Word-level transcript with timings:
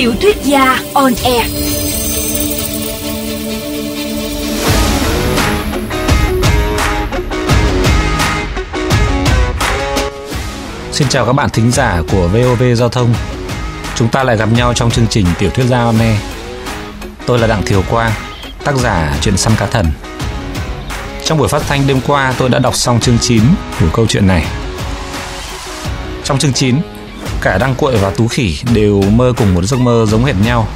Tiểu 0.00 0.14
thuyết 0.20 0.36
gia 0.44 0.78
on 0.94 1.12
air. 1.24 1.46
Xin 10.92 11.08
chào 11.08 11.26
các 11.26 11.32
bạn 11.32 11.50
thính 11.50 11.70
giả 11.70 12.02
của 12.12 12.28
VOV 12.28 12.62
Giao 12.74 12.88
thông. 12.88 13.14
Chúng 13.94 14.08
ta 14.08 14.24
lại 14.24 14.36
gặp 14.36 14.48
nhau 14.52 14.74
trong 14.74 14.90
chương 14.90 15.06
trình 15.10 15.26
Tiểu 15.38 15.50
thuyết 15.50 15.64
gia 15.64 15.84
on 15.84 15.98
air. 15.98 16.18
Tôi 17.26 17.38
là 17.38 17.46
Đặng 17.46 17.62
Thiều 17.66 17.82
Quang, 17.90 18.12
tác 18.64 18.76
giả 18.76 19.18
truyện 19.20 19.36
săn 19.36 19.52
cá 19.58 19.66
thần. 19.66 19.86
Trong 21.24 21.38
buổi 21.38 21.48
phát 21.48 21.62
thanh 21.68 21.86
đêm 21.86 22.00
qua 22.06 22.34
tôi 22.38 22.48
đã 22.48 22.58
đọc 22.58 22.76
xong 22.76 23.00
chương 23.00 23.18
9 23.18 23.42
của 23.80 23.86
câu 23.92 24.06
chuyện 24.06 24.26
này. 24.26 24.46
Trong 26.24 26.38
chương 26.38 26.52
9, 26.52 26.76
cả 27.40 27.58
Đăng 27.58 27.74
Cuội 27.74 27.96
và 27.96 28.10
Tú 28.10 28.28
Khỉ 28.28 28.56
đều 28.74 29.02
mơ 29.02 29.32
cùng 29.36 29.54
một 29.54 29.64
giấc 29.64 29.80
mơ 29.80 30.06
giống 30.08 30.24
hệt 30.24 30.36
nhau. 30.44 30.68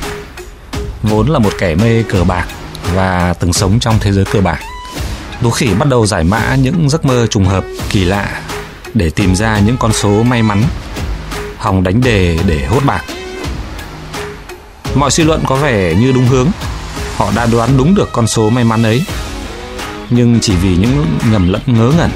Vốn 1.03 1.29
là 1.29 1.39
một 1.39 1.53
kẻ 1.59 1.75
mê 1.75 2.03
cờ 2.03 2.25
bạc 2.25 2.47
và 2.95 3.35
từng 3.41 3.53
sống 3.53 3.81
trong 3.81 3.99
thế 4.01 4.13
giới 4.13 4.25
cờ 4.25 4.41
bạc. 4.41 4.59
Tú 5.43 5.51
Khỉ 5.51 5.67
bắt 5.79 5.89
đầu 5.89 6.07
giải 6.07 6.25
mã 6.25 6.55
những 6.55 6.91
giấc 6.91 7.05
mơ 7.05 7.27
trùng 7.27 7.45
hợp, 7.45 7.65
kỳ 7.91 8.05
lạ 8.05 8.43
để 8.95 9.11
tìm 9.11 9.37
ra 9.37 9.59
những 9.59 9.77
con 9.77 9.93
số 9.93 10.23
may 10.23 10.43
mắn. 10.43 10.63
Hòng 11.59 11.83
đánh 11.83 12.01
đề 12.01 12.39
để 12.47 12.67
hốt 12.67 12.81
bạc. 12.87 13.05
Mọi 14.95 15.11
suy 15.11 15.25
luận 15.25 15.43
có 15.47 15.57
vẻ 15.57 15.95
như 15.95 16.13
đúng 16.13 16.27
hướng. 16.27 16.49
Họ 17.17 17.33
đã 17.37 17.47
đoán 17.47 17.71
đúng 17.79 17.95
được 17.95 18.09
con 18.13 18.27
số 18.27 18.51
may 18.51 18.65
mắn 18.65 18.83
ấy. 18.83 19.05
Nhưng 20.11 20.39
chỉ 20.41 20.57
vì 20.57 20.77
những 20.77 21.07
nhầm 21.33 21.53
lẫn 21.53 21.63
ngớ 21.67 21.93
ngẩn 21.99 22.11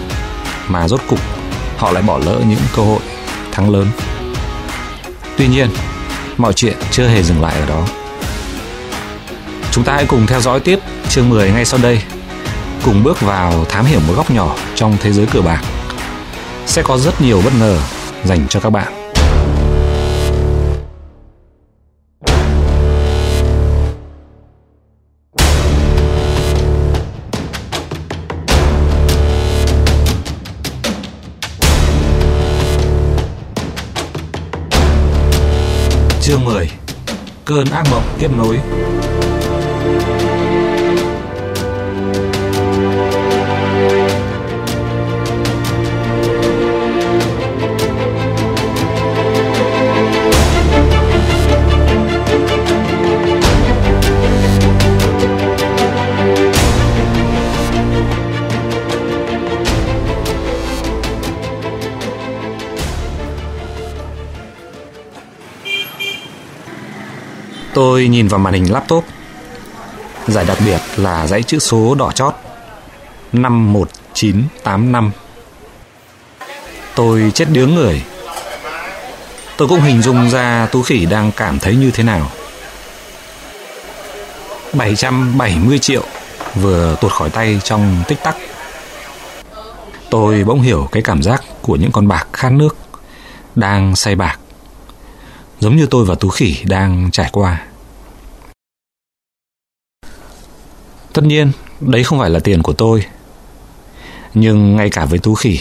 mà 0.68 0.88
rốt 0.88 1.00
cục 1.08 1.20
họ 1.76 1.92
lại 1.92 2.02
bỏ 2.02 2.18
lỡ 2.18 2.40
những 2.48 2.60
cơ 2.76 2.82
hội 2.82 3.00
thắng 3.52 3.70
lớn. 3.70 3.86
Tuy 5.38 5.48
nhiên, 5.48 5.68
mọi 6.36 6.52
chuyện 6.52 6.76
chưa 6.90 7.06
hề 7.06 7.22
dừng 7.22 7.42
lại 7.42 7.60
ở 7.60 7.66
đó. 7.66 7.86
Chúng 9.72 9.84
ta 9.84 9.94
hãy 9.94 10.06
cùng 10.06 10.26
theo 10.26 10.40
dõi 10.40 10.60
tiếp 10.60 10.78
chương 11.08 11.28
10 11.28 11.50
ngay 11.50 11.64
sau 11.64 11.80
đây. 11.82 12.02
Cùng 12.84 13.04
bước 13.04 13.20
vào 13.20 13.64
thám 13.64 13.84
hiểm 13.84 14.00
một 14.06 14.14
góc 14.16 14.30
nhỏ 14.30 14.56
trong 14.74 14.96
thế 15.00 15.12
giới 15.12 15.26
cờ 15.26 15.40
bạc. 15.40 15.62
Sẽ 16.66 16.82
có 16.82 16.98
rất 16.98 17.20
nhiều 17.20 17.40
bất 17.44 17.52
ngờ 17.60 17.78
dành 18.24 18.46
cho 18.48 18.60
các 18.60 18.70
bạn. 18.70 18.97
Chương 36.28 36.44
10 36.44 36.70
Cơn 37.44 37.66
ác 37.66 37.84
mộng 37.90 38.02
tiếp 38.18 38.30
nối. 38.36 38.58
Tôi 67.78 68.08
nhìn 68.08 68.28
vào 68.28 68.40
màn 68.40 68.54
hình 68.54 68.72
laptop. 68.72 69.04
Giải 70.26 70.44
đặc 70.44 70.58
biệt 70.64 70.80
là 70.96 71.26
dãy 71.26 71.42
chữ 71.42 71.58
số 71.58 71.94
đỏ 71.94 72.10
chót. 72.12 72.34
51985 73.32 75.10
Tôi 76.94 77.32
chết 77.34 77.50
điếng 77.50 77.74
người. 77.74 78.02
Tôi 79.56 79.68
cũng 79.68 79.80
hình 79.80 80.02
dung 80.02 80.30
ra 80.30 80.66
Tú 80.72 80.82
Khỉ 80.82 81.06
đang 81.06 81.32
cảm 81.32 81.58
thấy 81.58 81.76
như 81.76 81.90
thế 81.90 82.02
nào. 82.02 82.30
770 84.72 85.78
triệu 85.78 86.02
vừa 86.54 86.96
tuột 87.00 87.12
khỏi 87.12 87.30
tay 87.30 87.60
trong 87.64 88.02
tích 88.08 88.18
tắc. 88.22 88.36
Tôi 90.10 90.44
bỗng 90.44 90.60
hiểu 90.60 90.88
cái 90.92 91.02
cảm 91.02 91.22
giác 91.22 91.44
của 91.62 91.76
những 91.76 91.92
con 91.92 92.08
bạc 92.08 92.26
khát 92.32 92.52
nước 92.52 92.76
Đang 93.54 93.96
say 93.96 94.14
bạc, 94.14 94.38
Giống 95.60 95.76
như 95.76 95.86
tôi 95.86 96.04
và 96.04 96.14
Tú 96.14 96.28
Khỉ 96.28 96.56
đang 96.64 97.10
trải 97.12 97.30
qua. 97.32 97.67
Tất 101.18 101.24
nhiên, 101.24 101.52
đấy 101.80 102.04
không 102.04 102.18
phải 102.18 102.30
là 102.30 102.40
tiền 102.40 102.62
của 102.62 102.72
tôi. 102.72 103.04
Nhưng 104.34 104.76
ngay 104.76 104.90
cả 104.90 105.04
với 105.04 105.18
Tú 105.18 105.34
Khỉ, 105.34 105.60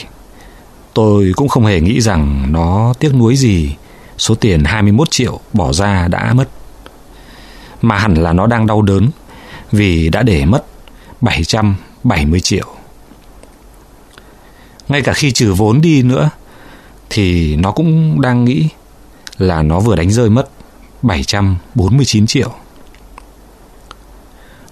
tôi 0.93 1.31
cũng 1.35 1.47
không 1.47 1.65
hề 1.65 1.81
nghĩ 1.81 2.01
rằng 2.01 2.51
nó 2.51 2.93
tiếc 2.99 3.15
nuối 3.15 3.35
gì 3.35 3.75
số 4.17 4.35
tiền 4.35 4.63
21 4.63 5.11
triệu 5.11 5.39
bỏ 5.53 5.73
ra 5.73 6.07
đã 6.07 6.33
mất. 6.33 6.49
Mà 7.81 7.97
hẳn 7.97 8.13
là 8.13 8.33
nó 8.33 8.47
đang 8.47 8.67
đau 8.67 8.81
đớn 8.81 9.09
vì 9.71 10.09
đã 10.09 10.23
để 10.23 10.45
mất 10.45 10.65
770 11.21 12.39
triệu. 12.39 12.67
Ngay 14.87 15.01
cả 15.01 15.13
khi 15.13 15.31
trừ 15.31 15.53
vốn 15.53 15.81
đi 15.81 16.01
nữa 16.01 16.29
thì 17.09 17.55
nó 17.55 17.71
cũng 17.71 18.21
đang 18.21 18.45
nghĩ 18.45 18.69
là 19.37 19.63
nó 19.63 19.79
vừa 19.79 19.95
đánh 19.95 20.11
rơi 20.11 20.29
mất 20.29 20.49
749 21.01 22.27
triệu. 22.27 22.51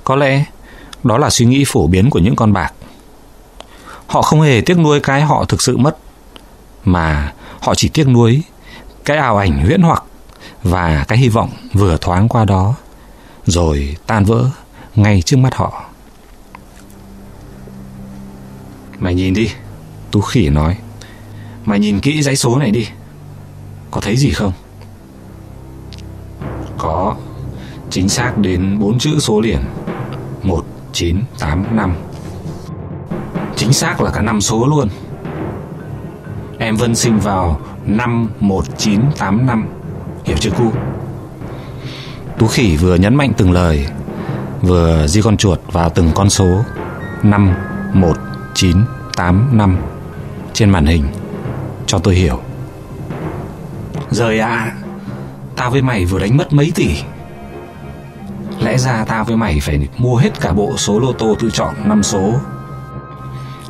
Có 0.04 0.16
lẽ 0.16 0.46
đó 1.06 1.18
là 1.18 1.30
suy 1.30 1.46
nghĩ 1.46 1.64
phổ 1.68 1.88
biến 1.88 2.10
của 2.10 2.20
những 2.20 2.36
con 2.36 2.54
bạc. 2.54 2.74
Họ 4.08 4.22
không 4.22 4.42
hề 4.42 4.62
tiếc 4.66 4.78
nuối 4.78 5.00
cái 5.00 5.22
họ 5.22 5.46
thực 5.46 5.62
sự 5.62 5.78
mất, 5.78 5.98
mà 6.86 7.34
họ 7.60 7.76
chỉ 7.76 7.90
tiếc 7.90 8.08
nuối 8.08 8.44
cái 9.06 9.18
ảo 9.18 9.38
ảnh 9.38 9.66
huyễn 9.66 9.82
hoặc 9.82 10.04
và 10.64 11.06
cái 11.08 11.18
hy 11.18 11.30
vọng 11.30 11.50
vừa 11.74 11.98
thoáng 11.98 12.30
qua 12.30 12.46
đó, 12.46 12.76
rồi 13.46 13.98
tan 14.08 14.26
vỡ 14.26 14.50
ngay 14.96 15.22
trước 15.22 15.38
mắt 15.38 15.56
họ. 15.56 15.84
Mày 19.00 19.16
nhìn 19.16 19.34
đi, 19.34 19.50
Tú 20.12 20.22
Khỉ 20.22 20.50
nói. 20.50 20.78
Mày 21.66 21.80
nhìn 21.80 22.00
kỹ 22.00 22.22
dãy 22.22 22.36
số 22.36 22.58
này 22.58 22.72
đi. 22.72 22.88
Có 23.92 24.02
thấy 24.02 24.18
gì 24.18 24.32
không? 24.32 24.54
Có, 26.78 27.16
chính 27.90 28.10
xác 28.10 28.38
đến 28.38 28.80
bốn 28.80 29.00
chữ 29.00 29.20
số 29.20 29.42
liền. 29.42 29.60
Một, 30.44 30.66
1985 30.96 31.94
Chính 33.56 33.74
xác 33.74 34.02
là 34.02 34.12
cả 34.12 34.22
năm 34.22 34.42
số 34.42 34.68
luôn. 34.68 34.90
Em 36.60 36.76
Vân 36.76 36.96
sinh 36.96 37.20
vào 37.20 37.60
năm 37.86 38.30
1985 38.40 39.68
Hiểu 40.24 40.38
chưa 40.38 40.52
cu? 40.52 40.72
Tú 42.38 42.48
khỉ 42.48 42.78
vừa 42.78 42.96
nhấn 42.96 43.16
mạnh 43.16 43.34
từng 43.38 43.52
lời 43.52 43.88
Vừa 44.62 45.08
di 45.08 45.22
con 45.22 45.38
chuột 45.38 45.60
vào 45.72 45.90
từng 45.90 46.12
con 46.16 46.30
số. 46.30 46.64
5, 47.24 47.54
1, 47.94 48.18
9, 48.54 48.78
8, 49.16 49.58
5 49.58 49.78
Trên 50.54 50.70
màn 50.70 50.86
hình 50.86 51.04
Cho 51.86 52.00
tôi 52.00 52.16
hiểu. 52.16 52.40
Rời 54.12 54.40
ạ 54.40 54.48
à 54.48 54.76
Tao 55.56 55.72
với 55.72 55.82
mày 55.82 56.06
vừa 56.06 56.20
đánh 56.20 56.38
mất 56.38 56.54
mấy 56.54 56.72
tỷ. 56.76 56.96
Lẽ 58.60 58.78
ra 58.78 59.06
tao 59.08 59.24
với 59.24 59.38
mày 59.38 59.60
phải 59.60 59.88
mua 59.98 60.18
hết 60.18 60.42
cả 60.42 60.54
bộ 60.54 60.78
số 60.78 61.00
lô 61.00 61.14
tô 61.14 61.36
tự 61.40 61.50
chọn 61.54 61.76
5 61.86 62.04
số. 62.04 62.34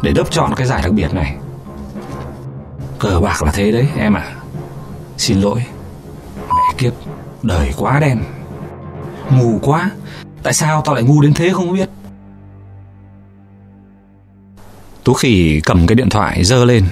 Để 0.01 0.11
đớp 0.11 0.31
chọn 0.31 0.55
cái 0.55 0.67
giải 0.67 0.81
đặc 0.81 0.91
biệt 0.91 1.13
này. 1.13 1.35
Cờ 2.99 3.19
bạc 3.19 3.43
là 3.43 3.51
thế 3.51 3.71
đấy, 3.71 3.87
em 3.97 4.13
ạ. 4.13 4.21
À. 4.21 4.35
Xin 5.17 5.41
lỗi. 5.41 5.63
Mẹ 6.47 6.77
kiếp, 6.77 6.93
Đời 7.43 7.73
quá 7.77 7.99
đen. 7.99 8.23
Ngu 9.31 9.59
quá. 9.59 9.91
Tại 10.43 10.53
sao 10.53 10.81
tao 10.81 10.95
lại 10.95 11.03
ngu 11.03 11.21
đến 11.21 11.33
thế 11.33 11.49
không 11.53 11.73
biết? 11.73 11.89
Tú 15.03 15.13
khỉ 15.13 15.61
cầm 15.65 15.87
cái 15.87 15.95
điện 15.95 16.09
thoại 16.09 16.43
dơ 16.43 16.65
lên. 16.65 16.85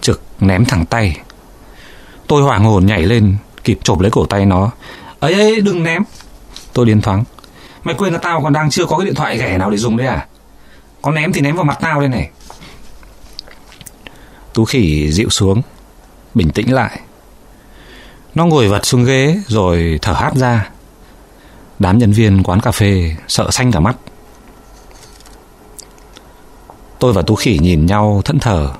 Trực 0.00 0.22
ném 0.40 0.64
thẳng 0.64 0.86
tay. 0.86 1.20
Tôi 2.26 2.42
hoảng 2.42 2.64
hồn 2.64 2.86
nhảy 2.86 3.02
lên, 3.02 3.36
Kịp 3.64 3.78
chộp 3.82 4.00
lấy 4.00 4.10
cổ 4.10 4.26
tay 4.26 4.46
nó. 4.46 4.70
Ấy 5.20 5.34
ấy, 5.34 5.60
đừng 5.60 5.82
ném. 5.82 6.02
Tôi 6.72 6.86
điên 6.86 7.00
thoáng. 7.00 7.24
Mày 7.84 7.94
quên 7.94 8.12
là 8.12 8.18
tao 8.18 8.42
còn 8.42 8.52
đang 8.52 8.70
chưa 8.70 8.86
có 8.86 8.98
cái 8.98 9.04
điện 9.04 9.14
thoại 9.14 9.38
ghẻ 9.38 9.58
nào 9.58 9.70
để 9.70 9.76
dùng 9.76 9.96
đấy 9.96 10.06
à? 10.06 10.26
Có 11.02 11.10
ném 11.10 11.32
thì 11.32 11.40
ném 11.40 11.56
vào 11.56 11.64
mặt 11.64 11.78
tao 11.80 12.00
đây 12.00 12.08
này. 12.08 12.30
Tú 14.54 14.64
khỉ 14.64 15.12
dịu 15.12 15.30
xuống, 15.30 15.62
Bình 16.34 16.50
tĩnh 16.50 16.74
lại. 16.74 17.00
Nó 18.34 18.46
ngồi 18.46 18.68
vật 18.68 18.86
xuống 18.86 19.04
ghế 19.04 19.36
Rồi 19.46 19.98
thở 20.02 20.12
hát 20.12 20.34
ra. 20.34 20.70
Đám 21.78 21.98
nhân 21.98 22.12
viên 22.12 22.42
quán 22.42 22.60
cà 22.60 22.70
phê 22.70 23.16
Sợ 23.28 23.50
xanh 23.50 23.72
cả 23.72 23.80
mắt. 23.80 23.96
Tôi 26.98 27.12
và 27.12 27.22
Tú 27.22 27.34
khỉ 27.34 27.58
nhìn 27.62 27.86
nhau 27.86 28.22
thẫn 28.24 28.38
thờ. 28.38 28.70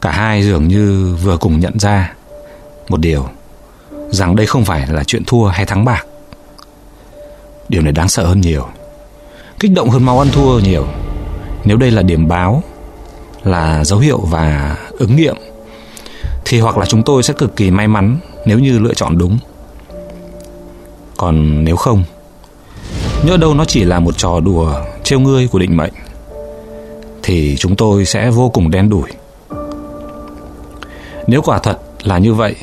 Cả 0.00 0.10
hai 0.10 0.42
dường 0.42 0.68
như 0.68 1.16
vừa 1.22 1.36
cùng 1.36 1.60
nhận 1.60 1.78
ra 1.78 2.14
Một 2.88 3.00
điều, 3.00 3.28
rằng 4.10 4.36
đây 4.36 4.46
không 4.46 4.64
phải 4.64 4.86
là 4.86 5.04
chuyện 5.04 5.24
thua 5.24 5.46
hay 5.46 5.64
thắng 5.64 5.84
bạc. 5.84 6.06
Điều 7.68 7.82
này 7.82 7.92
đáng 7.92 8.08
sợ 8.08 8.26
hơn 8.26 8.40
nhiều. 8.40 8.66
Kích 9.60 9.72
động 9.72 9.90
hơn 9.90 10.04
máu 10.04 10.18
ăn 10.18 10.28
thua 10.32 10.58
nhiều. 10.58 10.86
Nếu 11.64 11.76
đây 11.76 11.90
là 11.90 12.02
điểm 12.02 12.28
báo, 12.28 12.62
là 13.44 13.84
dấu 13.84 13.98
hiệu 13.98 14.18
và 14.18 14.76
ứng 14.98 15.16
nghiệm 15.16 15.36
thì 16.44 16.60
hoặc 16.60 16.78
là 16.78 16.86
chúng 16.86 17.02
tôi 17.02 17.22
sẽ 17.22 17.34
cực 17.34 17.56
kỳ 17.56 17.70
may 17.70 17.88
mắn 17.88 18.18
nếu 18.44 18.58
như 18.58 18.78
lựa 18.78 18.94
chọn 18.94 19.18
đúng. 19.18 19.38
Còn 21.16 21.64
nếu 21.64 21.76
không, 21.76 22.04
nhỡ 23.26 23.36
đâu 23.36 23.54
nó 23.54 23.64
chỉ 23.64 23.84
là 23.84 24.00
một 24.00 24.18
trò 24.18 24.40
đùa 24.40 24.84
trêu 25.04 25.20
ngươi 25.20 25.48
của 25.48 25.58
định 25.58 25.76
mệnh 25.76 25.92
thì 27.22 27.56
chúng 27.56 27.76
tôi 27.76 28.04
sẽ 28.04 28.30
vô 28.30 28.48
cùng 28.48 28.70
đen 28.70 28.88
đủi. 28.90 29.10
Nếu 31.26 31.42
quả 31.42 31.58
thật 31.58 31.78
là 32.02 32.18
như 32.18 32.34
vậy 32.34 32.54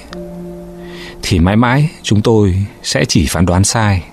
thì 1.22 1.40
mãi 1.40 1.56
mãi 1.56 1.90
chúng 2.04 2.22
tôi 2.22 2.66
sẽ 2.84 3.06
chỉ 3.06 3.28
phán 3.30 3.46
đoán 3.46 3.64
sai 3.64 4.04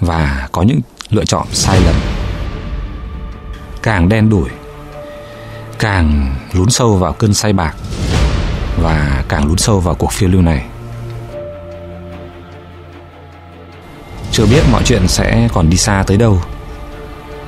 và 0.00 0.48
có 0.52 0.62
những 0.62 0.80
lựa 1.10 1.24
chọn 1.24 1.46
sai 1.52 1.80
lầm. 1.80 1.94
Càng 3.82 4.08
đen 4.08 4.30
đủi, 4.30 4.48
càng 5.78 6.36
lún 6.52 6.70
sâu 6.70 6.96
vào 6.96 7.12
cơn 7.12 7.34
say 7.34 7.52
bạc 7.52 7.74
và 8.82 9.24
càng 9.28 9.46
lún 9.46 9.58
sâu 9.58 9.80
vào 9.80 9.94
cuộc 9.94 10.12
phiêu 10.12 10.28
lưu 10.28 10.42
này. 10.42 10.66
Chưa 14.32 14.46
biết 14.46 14.62
mọi 14.72 14.82
chuyện 14.84 15.08
sẽ 15.08 15.48
còn 15.52 15.70
đi 15.70 15.76
xa 15.76 16.04
tới 16.06 16.16
đâu, 16.16 16.42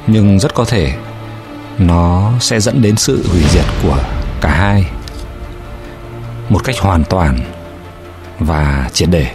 nhưng 0.07 0.39
rất 0.39 0.55
có 0.55 0.65
thể 0.65 0.95
nó 1.79 2.33
sẽ 2.41 2.61
dẫn 2.61 2.83
đến 2.83 2.97
sự 2.97 3.29
hủy 3.31 3.43
diệt 3.51 3.65
của 3.83 3.99
cả 4.41 4.51
hai 4.51 4.87
một 6.49 6.65
cách 6.65 6.77
hoàn 6.81 7.05
toàn 7.05 7.39
và 8.39 8.91
triệt 8.93 9.09
để 9.13 9.35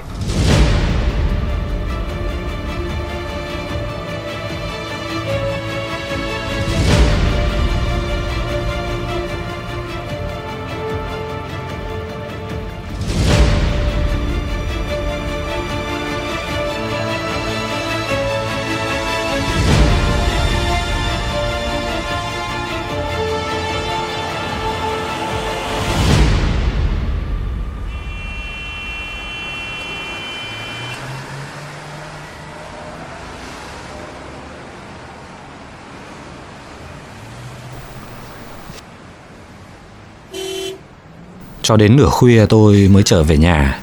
Cho 41.68 41.78
đến 41.78 41.96
nửa 41.96 42.10
khuya 42.10 42.46
tôi 42.46 42.88
mới 42.92 43.04
trở 43.04 43.24
về 43.24 43.38
nhà. 43.38 43.80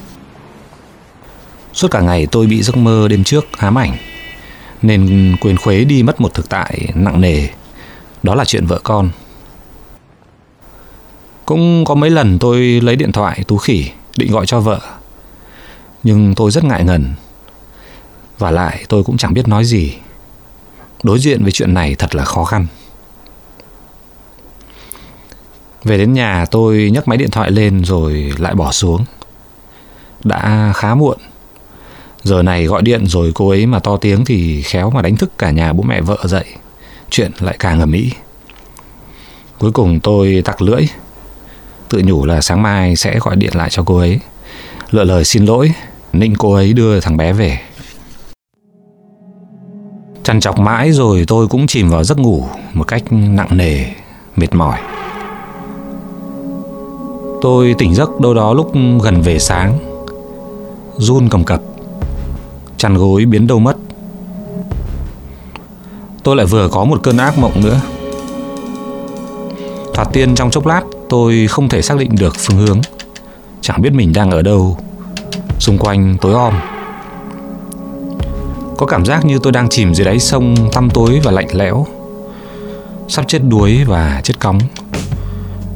Suốt 1.73 1.87
cả 1.91 2.01
ngày 2.01 2.27
tôi 2.31 2.47
bị 2.47 2.63
giấc 2.63 2.77
mơ 2.77 3.07
đêm 3.07 3.23
trước 3.23 3.45
hám 3.57 3.77
ảnh, 3.77 3.97
nên 4.81 5.35
quên 5.41 5.57
khuấy 5.57 5.85
đi 5.85 6.03
mất 6.03 6.21
một 6.21 6.33
thực 6.33 6.49
tại 6.49 6.89
nặng 6.95 7.21
nề. 7.21 7.47
Đó 8.23 8.35
là 8.35 8.45
chuyện 8.45 8.65
vợ 8.65 8.79
con. 8.83 9.09
Cũng 11.45 11.85
có 11.85 11.95
mấy 11.95 12.09
lần 12.09 12.39
tôi 12.39 12.57
lấy 12.59 12.95
điện 12.95 13.11
thoại 13.11 13.43
tú 13.47 13.57
khỉ 13.57 13.89
định 14.17 14.31
gọi 14.31 14.45
cho 14.45 14.59
vợ. 14.59 14.79
Nhưng 16.03 16.35
tôi 16.35 16.51
rất 16.51 16.63
ngại 16.63 16.83
ngần. 16.83 17.13
Và 18.37 18.51
lại 18.51 18.85
tôi 18.89 19.03
cũng 19.03 19.17
chẳng 19.17 19.33
biết 19.33 19.47
nói 19.47 19.65
gì. 19.65 19.93
Đối 21.03 21.19
diện 21.19 21.43
với 21.43 21.51
chuyện 21.51 21.73
này 21.73 21.95
thật 21.95 22.15
là 22.15 22.25
khó 22.25 22.43
khăn. 22.43 22.67
Về 25.83 25.97
đến 25.97 26.13
nhà 26.13 26.45
tôi 26.51 26.89
nhấc 26.93 27.07
máy 27.07 27.17
điện 27.17 27.29
thoại 27.31 27.51
lên 27.51 27.83
rồi 27.85 28.33
lại 28.37 28.55
bỏ 28.55 28.71
xuống. 28.71 29.05
Đã 30.23 30.73
khá 30.75 30.95
muộn. 30.95 31.17
Giờ 32.23 32.43
này 32.43 32.65
gọi 32.65 32.81
điện 32.81 33.05
rồi 33.07 33.31
cô 33.35 33.49
ấy 33.49 33.65
mà 33.65 33.79
to 33.79 33.97
tiếng 33.97 34.25
thì 34.25 34.61
khéo 34.61 34.89
mà 34.89 35.01
đánh 35.01 35.15
thức 35.15 35.37
cả 35.37 35.51
nhà 35.51 35.73
bố 35.73 35.83
mẹ 35.83 36.01
vợ 36.01 36.17
dậy. 36.23 36.45
Chuyện 37.09 37.31
lại 37.39 37.55
càng 37.59 37.79
ầm 37.79 37.91
ĩ. 37.91 38.11
Cuối 39.59 39.71
cùng 39.71 39.99
tôi 39.99 40.41
tặc 40.45 40.61
lưỡi. 40.61 40.87
Tự 41.89 42.01
nhủ 42.05 42.25
là 42.25 42.41
sáng 42.41 42.61
mai 42.61 42.95
sẽ 42.95 43.19
gọi 43.19 43.35
điện 43.35 43.51
lại 43.55 43.69
cho 43.69 43.83
cô 43.83 43.97
ấy. 43.97 44.19
Lựa 44.91 45.03
lời 45.03 45.23
xin 45.23 45.45
lỗi, 45.45 45.73
nịnh 46.13 46.35
cô 46.35 46.53
ấy 46.53 46.73
đưa 46.73 46.99
thằng 46.99 47.17
bé 47.17 47.33
về. 47.33 47.59
Chăn 50.23 50.39
chọc 50.39 50.59
mãi 50.59 50.91
rồi 50.91 51.23
tôi 51.27 51.47
cũng 51.47 51.67
chìm 51.67 51.89
vào 51.89 52.03
giấc 52.03 52.17
ngủ 52.17 52.47
một 52.73 52.83
cách 52.83 53.03
nặng 53.11 53.57
nề, 53.57 53.85
mệt 54.35 54.53
mỏi. 54.53 54.79
Tôi 57.43 57.75
tỉnh 57.77 57.95
giấc 57.95 58.19
đâu 58.19 58.33
đó 58.33 58.53
lúc 58.53 58.71
gần 59.03 59.21
về 59.21 59.39
sáng. 59.39 59.77
Run 60.97 61.29
cầm 61.29 61.43
cập, 61.43 61.61
Chăn 62.77 62.97
gối 62.97 63.25
biến 63.25 63.47
đâu 63.47 63.59
mất. 63.59 63.77
Tôi 66.23 66.35
lại 66.35 66.45
vừa 66.45 66.69
có 66.69 66.83
một 66.83 66.99
cơn 67.03 67.17
ác 67.17 67.37
mộng 67.37 67.61
nữa. 67.63 67.79
Thoạt 69.93 70.07
tiên 70.13 70.35
trong 70.35 70.51
chốc 70.51 70.65
lát, 70.65 70.81
Tôi 71.09 71.47
không 71.49 71.69
thể 71.69 71.81
xác 71.81 71.97
định 71.97 72.15
được 72.19 72.35
phương 72.37 72.57
hướng. 72.57 72.81
Chẳng 73.61 73.81
biết 73.81 73.93
mình 73.93 74.13
đang 74.13 74.31
ở 74.31 74.41
đâu, 74.41 74.77
Xung 75.59 75.77
quanh 75.77 76.17
tối 76.21 76.33
om. 76.33 76.53
Có 78.77 78.85
cảm 78.85 79.05
giác 79.05 79.25
như 79.25 79.39
tôi 79.39 79.51
đang 79.51 79.69
chìm 79.69 79.93
dưới 79.93 80.05
đáy 80.05 80.19
sông 80.19 80.55
tăm 80.73 80.89
tối 80.89 81.21
và 81.23 81.31
lạnh 81.31 81.47
lẽo. 81.53 81.85
Sắp 83.07 83.25
chết 83.27 83.39
đuối 83.49 83.83
và 83.87 84.21
chết 84.23 84.39
cóng. 84.39 84.59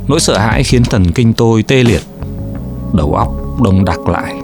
Nỗi 0.07 0.19
sợ 0.19 0.38
hãi 0.38 0.63
khiến 0.63 0.83
thần 0.83 1.12
kinh 1.12 1.33
tôi 1.33 1.63
tê 1.63 1.83
liệt. 1.83 2.01
Đầu 2.94 3.13
óc 3.13 3.33
đông 3.63 3.86
đặc 3.86 4.00
lại. 4.00 4.36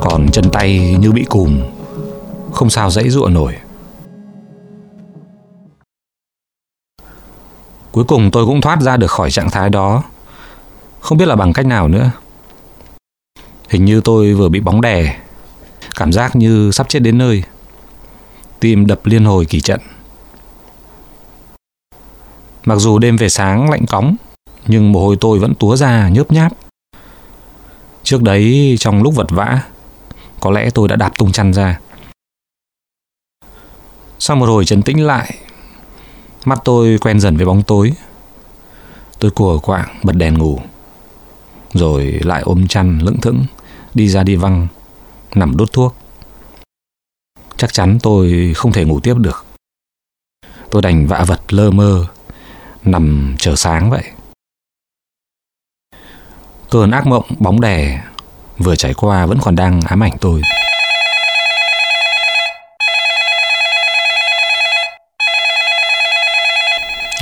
Còn 0.00 0.30
chân 0.32 0.50
tay 0.50 0.96
như 1.00 1.12
bị 1.12 1.24
cùm. 1.24 1.62
Không 2.52 2.70
sao 2.70 2.90
dãy 2.90 3.10
dụa 3.10 3.28
nổi. 3.28 3.54
Cuối 7.92 8.04
cùng 8.04 8.30
tôi 8.30 8.46
cũng 8.46 8.60
thoát 8.60 8.80
ra 8.80 8.96
được 8.96 9.10
khỏi 9.10 9.30
trạng 9.30 9.50
thái 9.50 9.70
đó. 9.70 10.02
Không 11.00 11.18
biết 11.18 11.28
là 11.28 11.36
bằng 11.36 11.52
cách 11.52 11.66
nào 11.66 11.88
nữa. 11.88 12.10
Hình 13.68 13.84
như 13.84 14.00
tôi 14.00 14.34
vừa 14.34 14.48
bị 14.48 14.60
bóng 14.60 14.80
đè. 14.80 15.20
Cảm 15.96 16.12
giác 16.12 16.36
như 16.36 16.70
sắp 16.70 16.88
chết 16.88 16.98
đến 16.98 17.18
nơi. 17.18 17.42
Tim 18.60 18.86
đập 18.86 19.00
liên 19.04 19.24
hồi 19.24 19.44
kỳ 19.44 19.60
trận. 19.60 19.80
Mặc 22.64 22.76
dù 22.76 22.98
đêm 22.98 23.16
về 23.16 23.28
sáng 23.28 23.70
lạnh 23.70 23.86
cóng 23.86 24.16
nhưng 24.66 24.92
mồ 24.92 25.00
hôi 25.00 25.16
tôi 25.20 25.38
vẫn 25.38 25.54
túa 25.54 25.76
ra 25.76 26.08
nhớp 26.08 26.32
nháp. 26.32 26.52
Trước 28.02 28.22
đấy 28.22 28.76
trong 28.78 29.02
lúc 29.02 29.14
vật 29.14 29.26
vã, 29.30 29.62
có 30.40 30.50
lẽ 30.50 30.70
tôi 30.74 30.88
đã 30.88 30.96
đạp 30.96 31.18
tung 31.18 31.32
chăn 31.32 31.52
ra. 31.52 31.80
Sau 34.18 34.36
một 34.36 34.46
hồi 34.46 34.64
trấn 34.64 34.82
tĩnh 34.82 35.06
lại, 35.06 35.38
mắt 36.44 36.58
tôi 36.64 36.98
quen 36.98 37.20
dần 37.20 37.36
với 37.36 37.46
bóng 37.46 37.62
tối. 37.62 37.92
Tôi 39.18 39.30
cùa 39.30 39.58
quạng 39.58 39.88
bật 40.02 40.12
đèn 40.12 40.38
ngủ, 40.38 40.60
rồi 41.72 42.20
lại 42.22 42.42
ôm 42.42 42.68
chăn 42.68 42.98
lững 43.02 43.20
thững, 43.20 43.44
đi 43.94 44.08
ra 44.08 44.22
đi 44.22 44.36
văng, 44.36 44.68
nằm 45.34 45.56
đốt 45.56 45.72
thuốc. 45.72 45.96
Chắc 47.56 47.72
chắn 47.72 47.98
tôi 48.02 48.52
không 48.56 48.72
thể 48.72 48.84
ngủ 48.84 49.00
tiếp 49.00 49.14
được. 49.18 49.44
Tôi 50.70 50.82
đành 50.82 51.06
vạ 51.06 51.24
vật 51.26 51.52
lơ 51.52 51.70
mơ, 51.70 52.06
nằm 52.84 53.34
chờ 53.38 53.56
sáng 53.56 53.90
vậy. 53.90 54.04
Cơn 56.72 56.90
ác 56.90 57.06
mộng 57.06 57.24
bóng 57.38 57.60
đè 57.60 58.00
vừa 58.58 58.76
trải 58.76 58.94
qua 58.94 59.26
vẫn 59.26 59.38
còn 59.42 59.56
đang 59.56 59.80
ám 59.80 60.02
ảnh 60.02 60.12
tôi. 60.20 60.42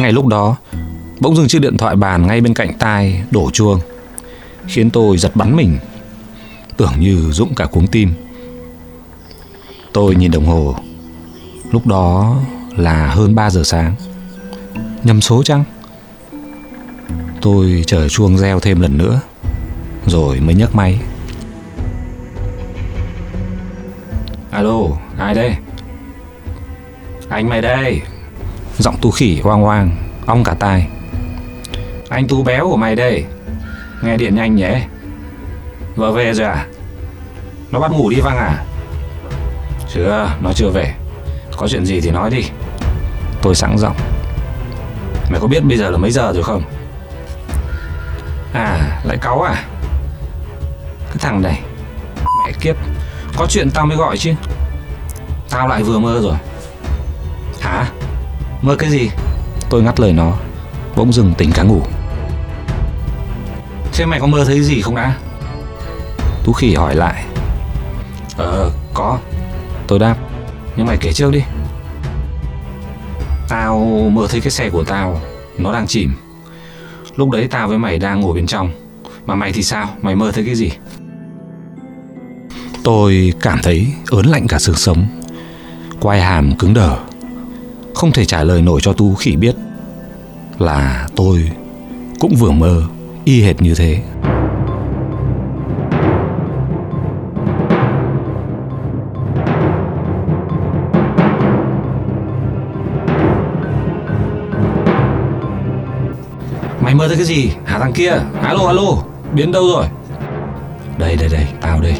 Ngay 0.00 0.12
lúc 0.12 0.26
đó, 0.26 0.57
bỗng 1.21 1.37
dưng 1.37 1.49
chiếc 1.49 1.59
điện 1.59 1.76
thoại 1.76 1.97
bàn 1.97 2.26
ngay 2.26 2.40
bên 2.40 2.54
cạnh 2.54 2.78
tai 2.78 3.23
đổ 3.30 3.50
chuông, 3.50 3.80
khiến 4.66 4.90
tôi 4.90 5.19
giật 5.19 5.37
bắn 5.37 5.57
mình, 5.57 5.78
tưởng 6.76 6.92
như 6.99 7.30
dũng 7.33 7.54
cả 7.54 7.66
cuống 7.66 7.87
tim. 7.87 8.14
Tôi 9.92 10.14
nhìn 10.14 10.30
đồng 10.30 10.47
hồ, 10.47 10.75
lúc 11.71 11.87
đó 11.87 12.37
là 12.76 13.07
hơn 13.07 13.35
3 13.35 13.50
giờ 13.50 13.62
sáng. 13.64 13.95
Nhầm 15.04 15.21
số 15.21 15.42
chăng? 15.42 15.64
Tôi 17.42 17.85
chờ 17.87 18.09
chuông 18.09 18.38
reo 18.38 18.61
thêm 18.61 18.80
lần 18.80 18.99
nữa 18.99 19.21
rồi 20.07 20.40
mới 20.40 20.54
nhấc 20.54 20.75
máy. 20.75 21.00
Alo, 24.50 24.80
ai 25.19 25.35
đây? 25.35 25.57
Anh 27.28 27.49
mày 27.49 27.62
đây. 27.62 28.02
Giọng 28.78 28.97
tu 29.00 29.11
khỉ 29.11 29.40
hoang 29.40 29.62
hoang 29.62 29.97
Ong 30.26 30.45
cả 30.45 30.54
tai. 30.59 30.88
Anh 32.09 32.26
tu 32.28 32.42
béo 32.42 32.71
của 32.71 32.76
mày 32.76 32.97
đây. 32.97 33.25
Nghe 34.02 34.16
điện 34.16 34.35
nhanh 34.35 34.57
nhé 34.57 34.87
Vợ 35.97 36.12
về 36.12 36.35
rồi 36.35 36.47
à? 36.47 36.66
Nó 37.71 37.80
bắt 37.80 37.92
ngủ 37.92 38.11
đi 38.11 38.21
Văng 38.21 38.37
à? 38.37 38.64
Chưa 39.95 40.28
nó 40.40 40.52
chưa 40.52 40.71
về. 40.71 40.95
Có 41.57 41.69
chuyện 41.69 41.85
gì 41.85 42.00
thì 42.00 42.11
nói 42.11 42.30
đi. 42.30 42.45
Tôi 43.42 43.54
sẵn 43.54 43.78
giọng. 43.78 43.97
Mày 45.30 45.40
có 45.40 45.47
biết 45.47 45.64
bây 45.64 45.78
giờ 45.78 45.90
là 45.90 45.99
mấy 45.99 46.11
giờ 46.11 46.33
rồi 46.35 46.42
không? 46.42 46.62
À 48.52 49.00
lại 49.04 49.16
cáu 49.21 49.42
à? 49.42 49.64
Cái 51.11 51.19
thằng 51.19 51.43
này. 51.43 51.61
Mẹ 52.17 52.52
kiếp. 52.61 52.76
Có 53.37 53.47
chuyện 53.49 53.71
tao 53.71 53.87
mới 53.87 53.97
gọi 53.97 54.19
chứ. 54.19 54.35
Tao 55.50 55.69
lại 55.69 55.83
vừa 55.83 55.99
mơ 55.99 56.21
rồi. 56.23 56.37
Hả? 57.61 57.87
Mơ 58.62 58.76
cái 58.79 58.90
gì? 58.90 59.11
Tôi 59.71 59.83
ngắt 59.83 60.00
lời 60.00 60.12
nó, 60.12 60.33
Bỗng 60.97 61.12
dừng 61.12 61.35
tỉnh 61.38 61.50
cả 61.55 61.62
ngủ. 61.62 61.83
Thế 63.93 64.07
mày 64.07 64.21
có 64.21 64.26
mơ 64.26 64.45
thấy 64.45 64.62
gì 64.62 64.83
không 64.83 64.95
đã 64.95 65.14
Tú 66.45 66.52
khỉ 66.52 66.75
hỏi 66.75 66.95
lại. 66.95 67.25
Ờ 68.37 68.71
có. 68.95 69.19
Tôi 69.87 69.99
đáp. 69.99 70.17
Nhưng 70.76 70.87
mày 70.87 70.97
kể 70.97 71.12
trước 71.12 71.33
đi. 71.33 71.43
Tao 73.49 73.79
mơ 74.12 74.26
thấy 74.31 74.40
cái 74.40 74.50
xe 74.50 74.71
của 74.71 74.85
tao, 74.85 75.21
Nó 75.59 75.73
đang 75.73 75.87
chìm. 75.87 76.17
Lúc 77.17 77.31
đấy 77.31 77.49
tao 77.50 77.69
với 77.69 77.79
mày 77.79 77.99
đang 77.99 78.21
ngồi 78.21 78.35
bên 78.35 78.47
trong. 78.47 78.71
Mà 79.26 79.35
mày 79.35 79.52
thì 79.52 79.62
sao? 79.62 79.88
Mày 80.02 80.17
mơ 80.17 80.33
thấy 80.35 80.45
cái 80.45 80.55
gì? 80.55 80.71
Tôi 82.90 83.32
cảm 83.40 83.59
thấy 83.62 83.87
ớn 84.11 84.26
lạnh 84.26 84.47
cả 84.49 84.59
xương 84.59 84.76
sống 84.76 85.06
Quai 86.00 86.20
hàm 86.20 86.56
cứng 86.56 86.75
đờ 86.75 86.97
Không 87.94 88.12
thể 88.12 88.25
trả 88.25 88.44
lời 88.44 88.62
nổi 88.62 88.80
cho 88.82 88.92
Tu 88.92 89.14
khỉ 89.14 89.37
biết 89.37 89.54
Là 90.59 91.09
tôi 91.16 91.50
cũng 92.18 92.35
vừa 92.35 92.50
mơ 92.50 92.82
y 93.25 93.42
hệt 93.42 93.62
như 93.62 93.75
thế 93.75 94.02
Mày 106.80 106.94
mơ 106.94 107.09
thấy 107.09 107.16
cái 107.16 107.26
gì? 107.26 107.50
Hả 107.64 107.78
thằng 107.78 107.92
kia? 107.92 108.12
Alo 108.42 108.66
alo, 108.66 109.02
biến 109.35 109.52
đâu 109.52 109.64
rồi? 109.75 109.87
Đây 110.99 111.16
đây 111.16 111.28
đây, 111.28 111.47
tao 111.61 111.80
đây. 111.80 111.94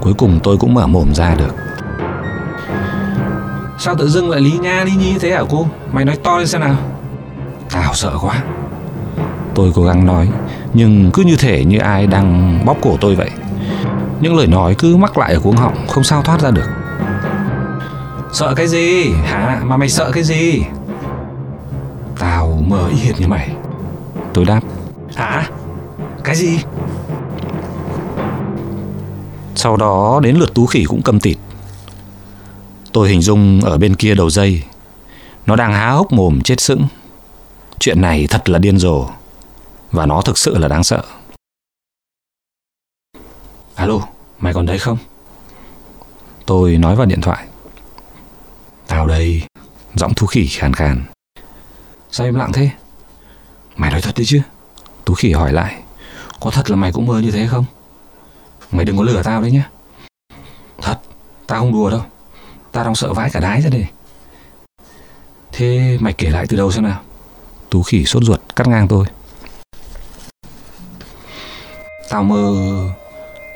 Cuối 0.00 0.14
cùng 0.14 0.40
tôi 0.42 0.56
cũng 0.56 0.74
mở 0.74 0.86
mồm 0.86 1.14
ra 1.14 1.34
được. 1.34 1.54
Sao 3.78 3.94
tự 3.94 4.08
dưng 4.08 4.30
lại 4.30 4.40
lý 4.40 4.58
nha 4.58 4.84
lý 4.84 4.92
nhí 4.96 5.18
thế 5.20 5.30
hả 5.30 5.42
cô? 5.50 5.66
Mày 5.92 6.04
nói 6.04 6.16
to 6.24 6.38
lên 6.38 6.46
xem 6.46 6.60
nào. 6.60 6.76
Tao 7.70 7.94
sợ 7.94 8.12
quá. 8.20 8.42
Tôi 9.54 9.72
cố 9.74 9.84
gắng 9.84 10.06
nói, 10.06 10.28
nhưng 10.74 11.10
cứ 11.14 11.22
như 11.22 11.36
thể 11.36 11.64
như 11.64 11.78
ai 11.78 12.06
đang 12.06 12.58
bóp 12.64 12.76
cổ 12.82 12.96
tôi 13.00 13.14
vậy. 13.14 13.30
Những 14.20 14.36
lời 14.36 14.46
nói 14.46 14.74
cứ 14.78 14.96
mắc 14.96 15.18
lại 15.18 15.34
ở 15.34 15.40
cuống 15.40 15.56
họng, 15.56 15.86
không 15.88 16.04
sao 16.04 16.22
thoát 16.22 16.40
ra 16.40 16.50
được. 16.50 16.68
Sợ 18.32 18.54
cái 18.56 18.66
gì? 18.66 19.12
Hả? 19.24 19.60
Mà 19.64 19.76
mày 19.76 19.88
sợ 19.88 20.10
cái 20.12 20.22
gì? 20.22 20.62
Tao 22.18 22.62
mơ 22.66 22.88
y 22.90 22.96
hệt 22.96 23.20
như 23.20 23.26
mày. 23.28 23.48
Tôi 24.32 24.44
đáp 24.44 24.60
Hả? 25.14 25.46
Cái 26.24 26.36
gì? 26.36 26.58
Sau 29.54 29.76
đó 29.76 30.20
đến 30.22 30.36
lượt 30.36 30.54
tú 30.54 30.66
khỉ 30.66 30.84
cũng 30.84 31.02
cầm 31.02 31.20
tịt. 31.20 31.38
Tôi 32.92 33.08
hình 33.08 33.22
dung 33.22 33.60
ở 33.60 33.78
bên 33.78 33.96
kia 33.96 34.14
đầu 34.14 34.30
dây 34.30 34.62
Nó 35.46 35.56
đang 35.56 35.72
há 35.72 35.90
hốc 35.90 36.12
mồm 36.12 36.40
chết 36.40 36.60
sững. 36.60 36.86
Chuyện 37.78 38.00
này 38.00 38.26
thật 38.26 38.48
là 38.48 38.58
điên 38.58 38.78
rồ 38.78 39.08
Và 39.92 40.06
nó 40.06 40.22
thực 40.22 40.38
sự 40.38 40.58
là 40.58 40.68
đáng 40.68 40.84
sợ. 40.84 41.02
Alo, 43.74 43.98
mày 44.38 44.54
còn 44.54 44.66
đấy 44.66 44.78
không? 44.78 44.98
Tôi 46.46 46.76
nói 46.76 46.96
vào 46.96 47.06
điện 47.06 47.20
thoại. 47.20 47.46
Tao 48.86 49.06
đây 49.06 49.42
Giọng 49.94 50.14
thú 50.14 50.26
khỉ 50.26 50.46
khàn 50.46 50.72
khàn. 50.72 51.04
Sao 52.10 52.26
im 52.26 52.34
lặng 52.34 52.52
thế? 52.52 52.70
Mày 53.76 53.90
nói 53.90 54.00
thật 54.00 54.12
đấy 54.16 54.24
chứ. 54.26 54.40
Tú 55.04 55.14
khỉ 55.14 55.32
hỏi 55.32 55.52
lại. 55.52 55.82
Có 56.40 56.50
thật 56.50 56.70
là 56.70 56.76
mày 56.76 56.92
cũng 56.92 57.06
mơ 57.06 57.20
như 57.20 57.30
thế 57.30 57.46
không? 57.46 57.64
Mày 58.72 58.84
đừng 58.84 58.96
có 58.96 59.02
lừa 59.02 59.22
tao 59.22 59.42
đấy 59.42 59.50
nhá, 59.50 59.70
Thật 60.82 60.96
Tao 61.50 61.60
không 61.60 61.72
đùa 61.72 61.90
đâu. 61.90 62.00
Tao 62.72 62.84
đang 62.84 62.94
sợ 62.94 63.12
vãi 63.12 63.30
cả 63.30 63.40
đái 63.40 63.62
ra 63.62 63.70
đây. 63.70 63.86
Thế 65.52 65.98
mày 66.00 66.12
kể 66.12 66.30
lại 66.30 66.46
từ 66.48 66.56
đầu 66.56 66.72
xem 66.72 66.84
nào. 66.84 67.00
Tú 67.70 67.82
khỉ 67.82 68.04
sốt 68.04 68.22
ruột 68.22 68.40
cắt 68.56 68.66
ngang 68.66 68.88
tôi. 68.88 69.06
Tao 72.10 72.22
mơ 72.22 72.54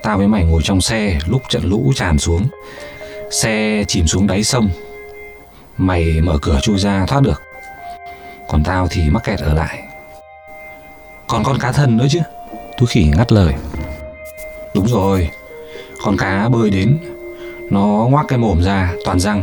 Tao 0.02 0.18
với 0.18 0.28
mày 0.28 0.44
ngồi 0.44 0.62
trong 0.64 0.80
xe 0.80 1.18
Lúc 1.26 1.42
trận 1.48 1.64
lũ 1.64 1.92
tràn 1.96 2.18
xuống. 2.18 2.46
Xe 3.30 3.84
chìm 3.88 4.06
xuống 4.06 4.26
đáy 4.26 4.44
sông. 4.44 4.70
Mày 5.76 6.20
mở 6.20 6.38
cửa 6.42 6.58
chui 6.62 6.78
ra 6.78 7.06
thoát 7.06 7.22
được. 7.22 7.42
Còn 8.48 8.64
tao 8.64 8.88
thì 8.90 9.10
mắc 9.10 9.24
kẹt 9.24 9.38
ở 9.38 9.54
lại. 9.54 9.82
Còn 11.28 11.44
con 11.44 11.58
cá 11.58 11.72
thần 11.72 11.96
nữa 11.96 12.06
chứ. 12.10 12.20
Tú 12.78 12.86
khỉ 12.86 13.12
ngắt 13.16 13.32
lời. 13.32 13.54
Đúng 14.74 14.86
rồi. 14.88 15.30
Con 16.04 16.16
cá 16.16 16.48
bơi 16.48 16.70
đến. 16.70 16.98
Nó 17.70 17.86
ngoác 17.86 18.24
cái 18.28 18.38
mồm 18.38 18.62
ra, 18.62 18.92
toàn 19.04 19.20
răng. 19.20 19.42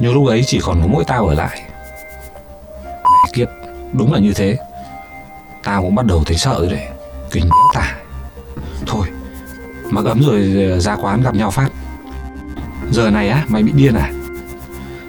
Nhưng 0.00 0.14
lúc 0.14 0.26
ấy 0.26 0.42
chỉ 0.46 0.60
còn 0.62 0.80
có 0.82 0.86
mỗi 0.86 1.04
tao 1.04 1.26
ở 1.26 1.34
lại. 1.34 1.62
Mẹ 2.84 3.30
kiếp, 3.32 3.48
Đúng 3.92 4.12
là 4.12 4.18
như 4.18 4.32
thế. 4.34 4.56
Tao 5.64 5.82
cũng 5.82 5.94
bắt 5.94 6.06
đầu 6.06 6.22
thấy 6.26 6.36
sợ 6.36 6.56
rồi 6.58 6.68
đấy. 6.68 6.86
Kinh 7.30 7.44
béo 7.44 7.70
tả. 7.74 7.96
Thôi, 8.86 9.06
Mặc 9.90 10.04
ấm 10.04 10.22
rồi 10.22 10.68
ờ, 10.70 10.80
ra 10.80 10.96
quán 10.96 11.22
gặp 11.22 11.34
nhau 11.34 11.50
phát. 11.50 11.68
Giờ 12.90 13.10
này 13.10 13.28
á, 13.28 13.44
mày 13.48 13.62
bị 13.62 13.72
điên 13.72 13.94
à? 13.94 14.10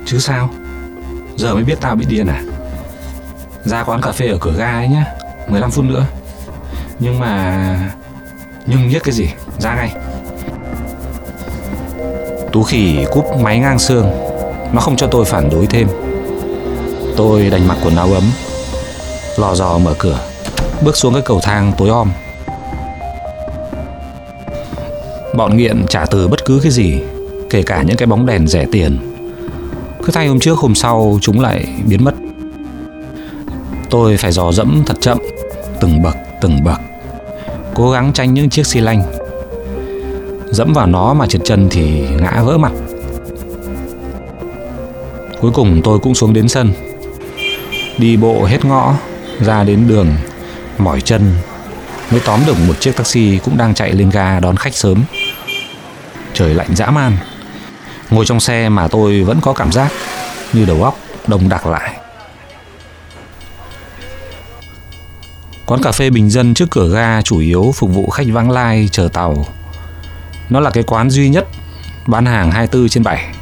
Chứ 0.06 0.20
sao? 0.20 0.50
Giờ 1.36 1.54
mới 1.54 1.64
biết 1.64 1.78
tao 1.82 1.96
bị 1.96 2.06
điên 2.10 2.28
à? 2.28 2.44
Ra 3.64 3.84
quán 3.84 4.02
cà 4.02 4.12
phê 4.12 4.28
ở 4.28 4.38
cửa 4.42 4.54
ga 4.58 4.72
ấy 4.72 4.88
nhá 4.88 5.06
15 5.48 5.72
phút 5.72 5.86
nữa. 5.86 6.06
Nhưng 7.00 7.20
mà 7.20 7.94
nhưng 8.66 8.88
nhất 8.88 9.02
cái 9.06 9.14
gì? 9.14 9.30
Ra 9.60 9.76
ngay. 9.76 9.94
Tú 12.52 12.64
khỉ 12.64 13.06
cúp 13.12 13.26
máy 13.42 13.60
ngang 13.60 13.80
xương. 13.80 14.06
Nó 14.74 14.82
không 14.82 14.96
cho 14.96 15.08
tôi 15.08 15.26
phản 15.26 15.50
đối 15.50 15.66
thêm. 15.66 15.88
Tôi 17.18 17.50
đành 17.50 17.68
mặc 17.68 17.78
quần 17.84 17.96
áo 17.96 18.14
ấm. 18.14 18.24
Lò 19.38 19.56
dò 19.56 19.78
mở 19.78 19.94
cửa. 20.00 20.20
Bước 20.84 20.98
xuống 20.98 21.14
cái 21.14 21.22
cầu 21.26 21.40
thang 21.44 21.72
tối 21.78 21.90
om. 21.90 22.12
Bọn 25.36 25.58
nghiện 25.58 25.86
trả 25.90 26.06
từ 26.06 26.28
bất 26.28 26.46
cứ 26.46 26.60
cái 26.64 26.72
gì 26.72 27.02
kể 27.50 27.64
cả 27.64 27.82
những 27.82 27.98
cái 27.98 28.08
bóng 28.08 28.26
đèn 28.26 28.48
rẻ 28.48 28.66
tiền. 28.72 29.00
Cứ 30.06 30.12
thay 30.12 30.28
hôm 30.28 30.40
trước 30.40 30.60
hôm 30.60 30.76
sau 30.76 31.18
chúng 31.22 31.42
lại 31.42 31.66
biến 31.88 32.04
mất. 32.04 32.14
Tôi 33.90 34.18
phải 34.18 34.32
dò 34.32 34.52
dẫm 34.52 34.84
thật 34.86 34.98
chậm, 35.02 35.18
từng 35.80 36.02
bậc 36.02 36.16
từng 36.42 36.64
bậc, 36.64 36.80
cố 37.76 37.92
gắng 37.92 38.14
tranh 38.14 38.34
những 38.34 38.50
chiếc 38.50 38.68
xi 38.68 38.80
lanh. 38.80 39.04
Dẫm 40.52 40.74
vào 40.74 40.88
nó 40.88 41.14
mà 41.14 41.28
trượt 41.28 41.42
chân 41.46 41.68
thì 41.72 42.08
ngã 42.22 42.42
vỡ 42.44 42.58
mặt. 42.58 42.72
Cuối 45.42 45.52
cùng 45.52 45.82
tôi 45.84 46.00
cũng 46.00 46.16
xuống 46.16 46.34
đến 46.34 46.48
sân. 46.48 46.74
Đi 47.98 48.18
bộ 48.18 48.46
hết 48.46 48.66
ngõ 48.66 48.94
ra 49.40 49.64
đến 49.64 49.88
đường, 49.88 50.08
mỏi 50.78 51.02
chân 51.02 51.36
mới 52.12 52.22
tóm 52.26 52.40
được 52.48 52.56
một 52.68 52.74
chiếc 52.80 52.96
taxi 52.98 53.40
cũng 53.46 53.58
đang 53.58 53.74
chạy 53.74 53.92
lên 53.92 54.10
ga 54.10 54.40
đón 54.40 54.56
khách 54.56 54.76
sớm. 54.76 55.04
Trời 56.34 56.54
lạnh 56.54 56.76
dã 56.76 56.92
man. 56.92 57.18
Ngồi 58.10 58.26
trong 58.26 58.40
xe 58.40 58.70
mà 58.70 58.88
tôi 58.88 59.24
vẫn 59.24 59.42
có 59.42 59.54
cảm 59.54 59.72
giác 59.72 59.92
như 60.54 60.66
đầu 60.66 60.84
óc 60.84 61.00
đông 61.28 61.50
đặc 61.50 61.68
lại. 61.68 62.03
Quán 65.66 65.82
cà 65.82 65.92
phê 65.92 66.10
bình 66.10 66.30
dân 66.30 66.54
trước 66.54 66.72
cửa 66.72 66.90
ga 66.94 67.22
chủ 67.22 67.40
yếu 67.40 67.72
phục 67.76 67.94
vụ 67.94 68.10
khách 68.10 68.28
vãng 68.32 68.52
lai 68.52 68.90
chờ 68.92 69.10
tàu. 69.14 69.46
Nó 70.50 70.60
là 70.60 70.70
cái 70.70 70.84
quán 70.84 71.10
duy 71.10 71.30
nhất 71.30 71.48
bán 72.08 72.26
hàng 72.26 72.52
24 72.52 72.90
trên 72.90 73.04
7. 73.04 73.34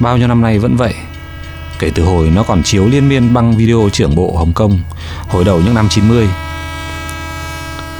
Bao 0.00 0.16
nhiêu 0.16 0.28
năm 0.28 0.42
nay 0.42 0.58
vẫn 0.58 0.76
vậy. 0.76 0.94
Kể 1.78 1.90
từ 1.94 2.04
hồi 2.04 2.30
nó 2.34 2.42
còn 2.42 2.62
chiếu 2.62 2.86
liên 2.86 3.08
miên 3.08 3.34
băng 3.34 3.56
video 3.56 3.88
trưởng 3.92 4.14
bộ 4.14 4.36
Hồng 4.36 4.52
Kông 4.52 4.80
hồi 5.28 5.44
đầu 5.44 5.60
những 5.60 5.74
năm 5.74 5.88
90. 5.90 6.28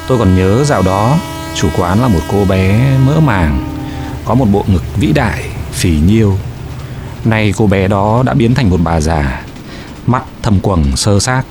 Tôi 0.07 0.17
còn 0.17 0.35
nhớ 0.35 0.63
dạo 0.63 0.81
đó 0.81 1.17
chủ 1.55 1.69
quán 1.77 2.01
là 2.01 2.07
một 2.07 2.21
cô 2.31 2.45
bé 2.45 2.97
mỡ 3.05 3.19
màng 3.19 3.73
có 4.25 4.35
một 4.35 4.45
bộ 4.51 4.65
ngực 4.67 4.83
vĩ 4.95 5.11
đại, 5.11 5.43
phì 5.71 5.99
nhiêu. 5.99 6.37
Nay 7.25 7.53
cô 7.57 7.67
bé 7.67 7.87
đó 7.87 8.23
đã 8.25 8.33
biến 8.33 8.55
thành 8.55 8.69
một 8.69 8.79
bà 8.83 9.01
già, 9.01 9.41
mắt 10.07 10.23
thâm 10.41 10.59
quầng 10.59 10.95
sơ 10.95 11.19
xác 11.19 11.43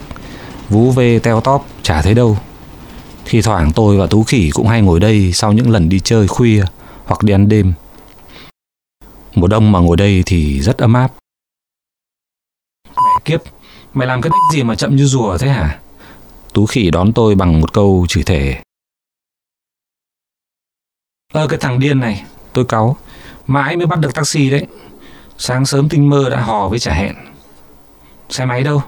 Vú 0.69 0.91
về 0.91 1.19
teo 1.19 1.41
tóp 1.41 1.67
chả 1.83 2.03
thấy 2.03 2.15
đâu 2.15 2.39
Thì 3.25 3.43
thoảng 3.43 3.73
tôi 3.75 3.97
và 3.97 4.07
Tú 4.07 4.25
Khỉ 4.25 4.51
cũng 4.55 4.67
hay 4.67 4.83
ngồi 4.83 5.01
đây 5.01 5.33
Sau 5.33 5.53
những 5.53 5.71
lần 5.71 5.89
đi 5.89 6.01
chơi 6.01 6.29
khuya 6.29 6.65
Hoặc 7.05 7.23
đi 7.23 7.35
ăn 7.35 7.49
đêm 7.49 7.73
Mùa 9.35 9.47
đông 9.47 9.73
mà 9.73 9.79
ngồi 9.79 9.97
đây 9.97 10.23
thì 10.27 10.61
rất 10.61 10.79
ấm 10.79 10.93
áp 10.93 11.13
Mẹ 12.87 13.21
kiếp 13.25 13.43
Mày 13.95 14.09
làm 14.09 14.23
cái 14.23 14.31
đích 14.31 14.57
gì 14.57 14.63
mà 14.63 14.75
chậm 14.75 14.97
như 14.97 15.05
rùa 15.05 15.39
thế 15.39 15.49
hả 15.49 15.81
Tú 16.53 16.67
Khỉ 16.67 16.91
đón 16.91 17.13
tôi 17.13 17.35
bằng 17.35 17.61
một 17.61 17.73
câu 17.73 18.07
chửi 18.09 18.23
thể 18.23 18.63
Ơ 21.35 21.47
cái 21.47 21.59
thằng 21.59 21.79
điên 21.79 22.01
này, 22.01 22.25
tôi 22.53 22.65
cáu. 22.65 22.97
Mãi 23.47 23.77
mới 23.77 23.87
bắt 23.87 23.99
được 24.01 24.15
taxi 24.15 24.51
đấy. 24.51 24.67
Sáng 25.39 25.67
sớm 25.67 25.89
tinh 25.89 26.11
mơ 26.11 26.29
đã 26.31 26.41
hò 26.41 26.69
với 26.69 26.79
trả 26.79 26.95
hẹn. 26.95 27.15
Xe 28.29 28.45
máy 28.45 28.63
đâu? 28.63 28.83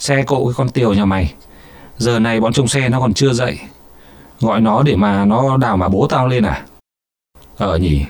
Xe 0.00 0.24
cộ 0.26 0.46
cái 0.46 0.54
con 0.56 0.68
tiểu 0.68 0.94
nhà 0.94 1.04
mày. 1.04 1.34
Giờ 1.96 2.18
này 2.18 2.40
bọn 2.40 2.52
trông 2.52 2.68
xe 2.68 2.88
nó 2.88 3.00
còn 3.00 3.14
chưa 3.14 3.32
dậy. 3.32 3.58
Gọi 4.40 4.60
nó 4.60 4.82
để 4.82 4.96
mà 4.96 5.24
nó 5.24 5.56
đào 5.56 5.76
mà 5.76 5.88
bố 5.88 6.06
tao 6.10 6.28
lên 6.28 6.44
à? 6.44 6.66
Ờ 7.56 7.78
nhỉ, 7.78 8.04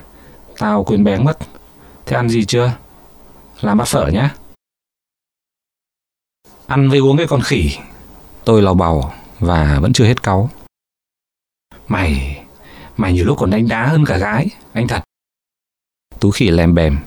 tao 0.58 0.84
quên 0.84 1.04
bén 1.04 1.24
mất. 1.24 1.38
Thế 2.06 2.16
ăn 2.16 2.28
gì 2.28 2.44
chưa? 2.44 2.72
Làm 3.60 3.78
bát 3.78 3.88
phở 3.88 4.06
nhá. 4.06 4.34
Ăn 6.66 6.90
với 6.90 6.98
uống 6.98 7.16
cái 7.16 7.26
con 7.26 7.40
khỉ. 7.40 7.70
Tôi 8.44 8.62
lào 8.62 8.74
bào 8.74 9.14
và 9.38 9.78
vẫn 9.82 9.92
chưa 9.92 10.04
hết 10.04 10.22
cáu. 10.22 10.50
Mày, 11.88 12.44
mày 12.96 13.12
nhiều 13.12 13.24
lúc 13.24 13.38
còn 13.38 13.50
đánh 13.50 13.68
đá 13.68 13.86
hơn 13.86 14.04
cả 14.04 14.16
gái, 14.18 14.46
anh 14.72 14.88
thật. 14.88 15.02
Tú 16.20 16.30
khỉ 16.30 16.50
lèm 16.50 16.74
bèm. 16.74 16.98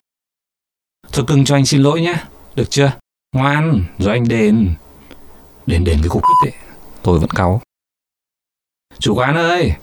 Thôi 1.11 1.25
cưng 1.27 1.45
cho 1.45 1.55
anh 1.55 1.65
xin 1.65 1.81
lỗi 1.81 2.01
nhé, 2.01 2.15
được 2.55 2.69
chưa? 2.69 2.91
Ngoan, 3.33 3.83
rồi 3.99 4.13
anh 4.13 4.27
đền. 4.27 4.73
Đền 5.65 5.83
đền 5.83 5.99
cái 6.01 6.09
cục 6.09 6.21
cứt 6.21 6.51
đấy. 6.51 6.53
Tôi 7.01 7.19
vẫn 7.19 7.29
cáu. 7.29 7.61
Chủ 8.99 9.15
quán 9.15 9.35
ơi, 9.35 9.73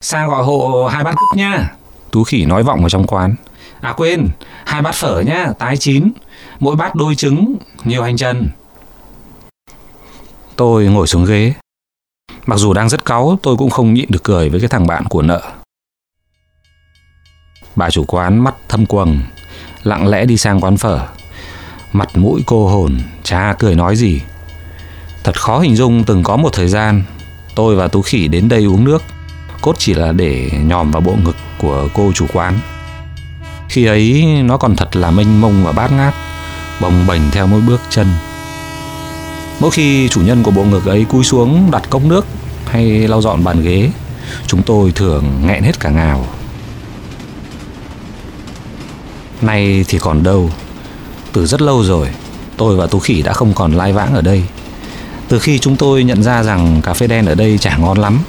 sang 0.00 0.28
gọi 0.28 0.44
hộ 0.44 0.88
hai 0.92 1.04
bát 1.04 1.14
cứt 1.14 1.38
nha. 1.38 1.72
Tú 2.10 2.24
khỉ 2.24 2.44
nói 2.44 2.62
vọng 2.62 2.80
vào 2.80 2.88
trong 2.88 3.06
quán. 3.06 3.34
À 3.80 3.94
quên, 3.96 4.28
hai 4.64 4.82
bát 4.82 4.94
phở 4.94 5.20
nhá, 5.20 5.52
tái 5.58 5.76
chín. 5.76 6.12
Mỗi 6.60 6.76
bát 6.76 6.94
đôi 6.94 7.14
trứng, 7.14 7.56
nhiều 7.84 8.02
hành 8.02 8.16
chân. 8.16 8.48
Tôi 10.56 10.86
ngồi 10.86 11.06
xuống 11.06 11.24
ghế. 11.24 11.54
Mặc 12.46 12.56
dù 12.56 12.72
đang 12.72 12.88
rất 12.88 13.04
cáu, 13.04 13.38
tôi 13.42 13.56
cũng 13.56 13.70
không 13.70 13.94
nhịn 13.94 14.06
được 14.08 14.22
cười 14.24 14.48
với 14.48 14.60
cái 14.60 14.68
thằng 14.68 14.86
bạn 14.86 15.04
của 15.04 15.22
nợ. 15.22 15.52
Bà 17.76 17.90
chủ 17.90 18.04
quán 18.04 18.38
mắt 18.38 18.54
thâm 18.68 18.86
quầng, 18.86 19.20
lặng 19.82 20.08
lẽ 20.08 20.24
đi 20.24 20.36
sang 20.36 20.60
quán 20.60 20.76
phở. 20.76 21.08
Mặt 21.92 22.08
mũi 22.16 22.42
cô 22.46 22.68
hồn, 22.68 22.98
cha 23.22 23.54
cười 23.58 23.74
nói 23.74 23.96
gì. 23.96 24.20
Thật 25.24 25.40
khó 25.40 25.58
hình 25.58 25.76
dung 25.76 26.04
từng 26.04 26.22
có 26.22 26.36
một 26.36 26.48
thời 26.52 26.68
gian 26.68 27.02
tôi 27.54 27.76
và 27.76 27.88
Tú 27.88 28.02
Khỉ 28.02 28.28
đến 28.28 28.48
đây 28.48 28.64
uống 28.64 28.84
nước, 28.84 29.02
cốt 29.60 29.74
chỉ 29.78 29.94
là 29.94 30.12
để 30.12 30.50
nhòm 30.64 30.90
vào 30.90 31.00
bộ 31.00 31.16
ngực 31.24 31.36
của 31.58 31.88
cô 31.94 32.12
chủ 32.14 32.26
quán. 32.32 32.58
Khi 33.68 33.84
ấy 33.84 34.24
nó 34.44 34.56
còn 34.56 34.76
thật 34.76 34.96
là 34.96 35.10
mênh 35.10 35.40
mông 35.40 35.64
và 35.64 35.72
bát 35.72 35.92
ngát, 35.92 36.14
bồng 36.80 37.06
bềnh 37.06 37.30
theo 37.30 37.46
mỗi 37.46 37.60
bước 37.60 37.80
chân. 37.90 38.06
Mỗi 39.60 39.70
khi 39.70 40.08
chủ 40.08 40.20
nhân 40.20 40.42
của 40.42 40.50
bộ 40.50 40.64
ngực 40.64 40.86
ấy 40.86 41.04
cúi 41.04 41.24
xuống 41.24 41.70
đặt 41.70 41.90
cốc 41.90 42.04
nước 42.04 42.26
hay 42.66 43.08
lau 43.08 43.22
dọn 43.22 43.44
bàn 43.44 43.62
ghế, 43.62 43.90
chúng 44.46 44.62
tôi 44.62 44.92
thường 44.92 45.24
nghẹn 45.46 45.62
hết 45.62 45.80
cả 45.80 45.90
ngào. 45.90 46.26
Nay 49.42 49.84
thì 49.88 49.98
còn 49.98 50.22
đâu, 50.22 50.50
từ 51.32 51.46
rất 51.46 51.62
lâu 51.62 51.84
rồi, 51.84 52.08
tôi 52.56 52.76
và 52.76 52.86
Tú 52.86 52.98
Khỉ 52.98 53.22
đã 53.22 53.32
không 53.32 53.54
còn 53.54 53.72
lai 53.72 53.92
vãng 53.92 54.14
ở 54.14 54.20
đây. 54.20 54.42
Từ 55.28 55.38
khi 55.38 55.58
chúng 55.58 55.76
tôi 55.76 56.04
nhận 56.04 56.22
ra 56.22 56.42
rằng 56.42 56.82
cà 56.82 56.94
phê 56.94 57.06
đen 57.06 57.26
ở 57.26 57.34
đây 57.34 57.58
chả 57.58 57.76
ngon 57.76 57.98
lắm, 57.98 58.20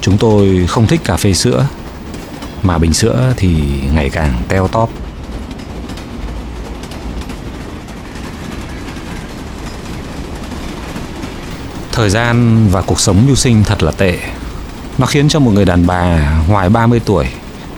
chúng 0.00 0.18
tôi 0.18 0.66
không 0.68 0.86
thích 0.86 1.00
cà 1.04 1.16
phê 1.16 1.34
sữa, 1.34 1.66
mà 2.62 2.78
bình 2.78 2.92
sữa 2.92 3.32
thì 3.36 3.62
ngày 3.94 4.10
càng 4.10 4.42
teo 4.48 4.68
tóp. 4.68 4.90
Thời 11.92 12.10
gian 12.10 12.66
và 12.70 12.82
cuộc 12.82 13.00
sống 13.00 13.26
mưu 13.26 13.34
sinh 13.34 13.64
thật 13.64 13.82
là 13.82 13.92
tệ. 13.92 14.18
Nó 14.98 15.06
khiến 15.06 15.28
cho 15.28 15.40
một 15.40 15.50
người 15.50 15.64
đàn 15.64 15.86
bà 15.86 16.32
ngoài 16.48 16.68
30 16.68 17.00
tuổi 17.04 17.26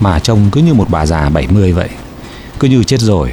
mà 0.01 0.19
trông 0.19 0.51
cứ 0.53 0.61
như 0.61 0.75
một 0.75 0.87
bà 0.91 1.07
già 1.07 1.29
70 1.29 1.73
vậy. 1.73 1.89
Cứ 2.59 2.69
như 2.69 2.85
chết 2.85 3.01
rồi. 3.01 3.33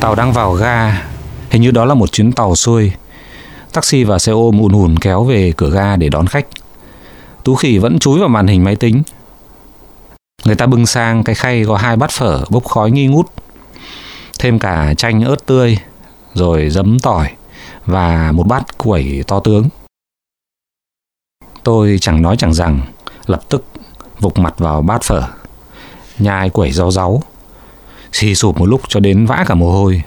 Tàu 0.00 0.14
đang 0.14 0.32
vào 0.32 0.52
ga, 0.52 1.06
hình 1.50 1.62
như 1.62 1.70
đó 1.70 1.84
là 1.84 1.94
một 1.94 2.12
chuyến 2.12 2.32
tàu 2.32 2.56
xuôi. 2.56 2.92
Taxi 3.72 4.04
và 4.04 4.18
xe 4.18 4.32
ôm 4.32 4.58
ùn 4.58 4.72
ùn 4.72 4.98
kéo 4.98 5.24
về 5.24 5.52
cửa 5.56 5.70
ga 5.70 5.96
để 5.96 6.08
đón 6.08 6.26
khách. 6.26 6.46
Tú 7.44 7.54
khỉ 7.54 7.78
vẫn 7.78 7.98
chúi 7.98 8.20
vào 8.20 8.28
màn 8.28 8.46
hình 8.46 8.64
máy 8.64 8.76
tính. 8.76 9.02
Người 10.44 10.54
ta 10.54 10.66
bưng 10.66 10.86
sang 10.86 11.24
cái 11.24 11.34
khay 11.34 11.64
có 11.64 11.76
hai 11.76 11.96
bát 11.96 12.10
phở 12.10 12.44
bốc 12.50 12.64
khói 12.64 12.90
nghi 12.90 13.06
ngút. 13.06 13.26
Thêm 14.38 14.58
cả 14.58 14.94
chanh 14.94 15.22
ớt 15.22 15.46
tươi, 15.46 15.78
rồi 16.34 16.70
giấm 16.70 16.98
tỏi 16.98 17.30
và 17.86 18.32
một 18.32 18.46
bát 18.46 18.78
quẩy 18.78 19.24
to 19.26 19.40
tướng. 19.40 19.68
Tôi 21.62 21.98
chẳng 22.00 22.22
nói 22.22 22.36
chẳng 22.36 22.54
rằng, 22.54 22.80
lập 23.26 23.40
tức 23.48 23.64
vục 24.20 24.38
mặt 24.38 24.54
vào 24.58 24.82
bát 24.82 25.02
phở. 25.02 25.22
Nhai 26.18 26.50
quẩy 26.50 26.72
rau 26.72 26.90
ráu, 26.90 27.22
xì 28.12 28.34
sụp 28.34 28.58
một 28.58 28.66
lúc 28.66 28.80
cho 28.88 29.00
đến 29.00 29.26
vã 29.26 29.44
cả 29.48 29.54
mồ 29.54 29.72
hôi, 29.72 30.02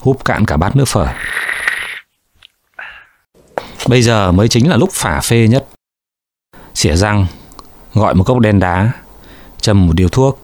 húp 0.00 0.24
cạn 0.24 0.44
cả 0.44 0.56
bát 0.56 0.76
nước 0.76 0.88
phở. 0.88 1.06
Bây 3.88 4.02
giờ 4.02 4.32
mới 4.32 4.48
chính 4.48 4.68
là 4.70 4.76
lúc 4.76 4.90
phả 4.92 5.20
phê 5.20 5.48
nhất. 5.48 5.66
Xỉa 6.74 6.96
răng, 6.96 7.26
gọi 7.94 8.14
một 8.14 8.24
cốc 8.24 8.38
đen 8.38 8.58
đá, 8.58 8.92
châm 9.60 9.86
một 9.86 9.92
điếu 9.96 10.08
thuốc. 10.08 10.40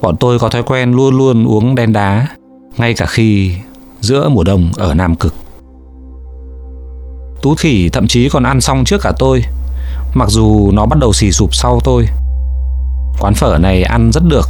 Bọn 0.00 0.16
tôi 0.16 0.38
có 0.38 0.48
thói 0.48 0.62
quen 0.62 0.92
luôn 0.92 1.16
luôn 1.16 1.44
uống 1.44 1.74
đen 1.74 1.92
đá, 1.92 2.26
ngay 2.76 2.94
cả 2.94 3.06
khi 3.06 3.54
giữa 4.00 4.28
mùa 4.28 4.44
đông 4.44 4.72
ở 4.76 4.94
Nam 4.94 5.16
Cực. 5.16 5.34
Tú 7.42 7.54
Khỉ 7.54 7.88
thậm 7.88 8.06
chí 8.08 8.28
còn 8.28 8.42
ăn 8.42 8.60
xong 8.60 8.84
trước 8.84 9.00
cả 9.02 9.12
tôi, 9.18 9.44
mặc 10.14 10.28
dù 10.28 10.70
nó 10.72 10.86
bắt 10.86 10.98
đầu 10.98 11.12
xì 11.12 11.32
sụp 11.32 11.54
sau 11.54 11.80
tôi. 11.84 12.06
Quán 13.20 13.34
phở 13.34 13.58
này 13.58 13.82
ăn 13.82 14.10
rất 14.12 14.22
được. 14.24 14.48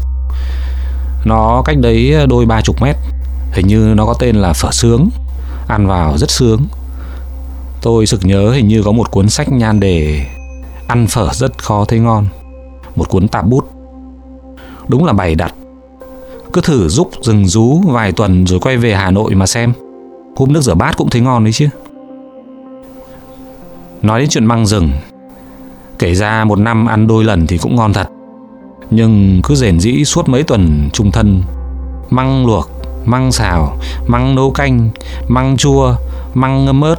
Nó 1.27 1.63
cách 1.65 1.77
đấy 1.79 2.13
ờ, 2.13 2.27
đôi 2.27 2.47
ba 2.47 2.61
chục 2.61 2.83
mét, 2.83 2.97
hình 3.53 3.67
như 3.67 3.93
nó 3.97 4.07
có 4.07 4.15
tên 4.19 4.37
là 4.37 4.53
phở 4.53 4.71
sướng, 4.73 5.09
ăn 5.69 5.87
vào 5.87 6.19
rất 6.19 6.31
sướng. 6.31 6.67
Tôi 7.83 8.07
sực 8.07 8.21
nhớ 8.25 8.51
hình 8.51 8.69
như 8.69 8.83
có 8.83 8.93
một 8.93 9.11
cuốn 9.11 9.29
sách 9.29 9.53
nhan 9.53 9.81
đề 9.81 10.27
Ăn 10.87 11.07
phở 11.07 11.29
rất 11.33 11.59
khó 11.59 11.85
thấy 11.85 11.99
ngon. 11.99 12.27
Một 12.97 13.09
cuốn 13.09 13.29
tạp 13.29 13.47
bút. 13.47 13.71
Đúng 14.89 15.05
là 15.05 15.13
bày 15.13 15.35
đặt. 15.35 15.55
Cứ 16.53 16.61
thử 16.61 16.89
giúp 16.89 17.11
rừng 17.23 17.47
rú 17.47 17.81
vài 17.87 18.13
tuần 18.13 18.47
rồi 18.47 18.61
quay 18.61 18.77
về 18.77 18.95
Hà 18.95 19.11
Nội 19.11 19.35
mà 19.35 19.47
xem. 19.47 19.73
Hôm 20.37 20.53
nước 20.53 20.61
rửa 20.61 20.75
bát 20.75 20.97
cũng 20.97 21.11
thấy 21.11 21.21
ngon 21.21 21.45
đấy 21.45 21.53
chứ. 21.53 21.69
Nói 24.03 24.21
đến 24.21 24.29
chuyện 24.29 24.47
măng 24.47 24.67
rừng 24.67 24.91
Kể 25.99 26.15
ra 26.15 26.45
một 26.45 26.59
năm 26.59 26.87
ăn 26.87 27.07
đôi 27.07 27.25
lần 27.25 27.47
thì 27.47 27.59
cũng 27.59 27.77
ngon 27.77 27.93
thật. 27.93 28.09
Nhưng 28.91 29.41
cứ 29.45 29.55
rền 29.55 29.81
rĩ 29.81 30.05
suốt 30.05 30.29
mấy 30.29 30.43
tuần 30.43 30.91
trung 30.93 31.13
thân 31.13 31.43
Măng 32.11 32.47
luộc, 32.47 32.71
măng 33.05 33.33
xào, 33.33 33.79
măng 34.07 34.35
nấu 34.35 34.51
canh, 34.51 34.91
măng 35.29 35.57
chua, 35.57 35.95
măng 36.35 36.65
ngâm 36.65 36.81
ớt 36.81 36.97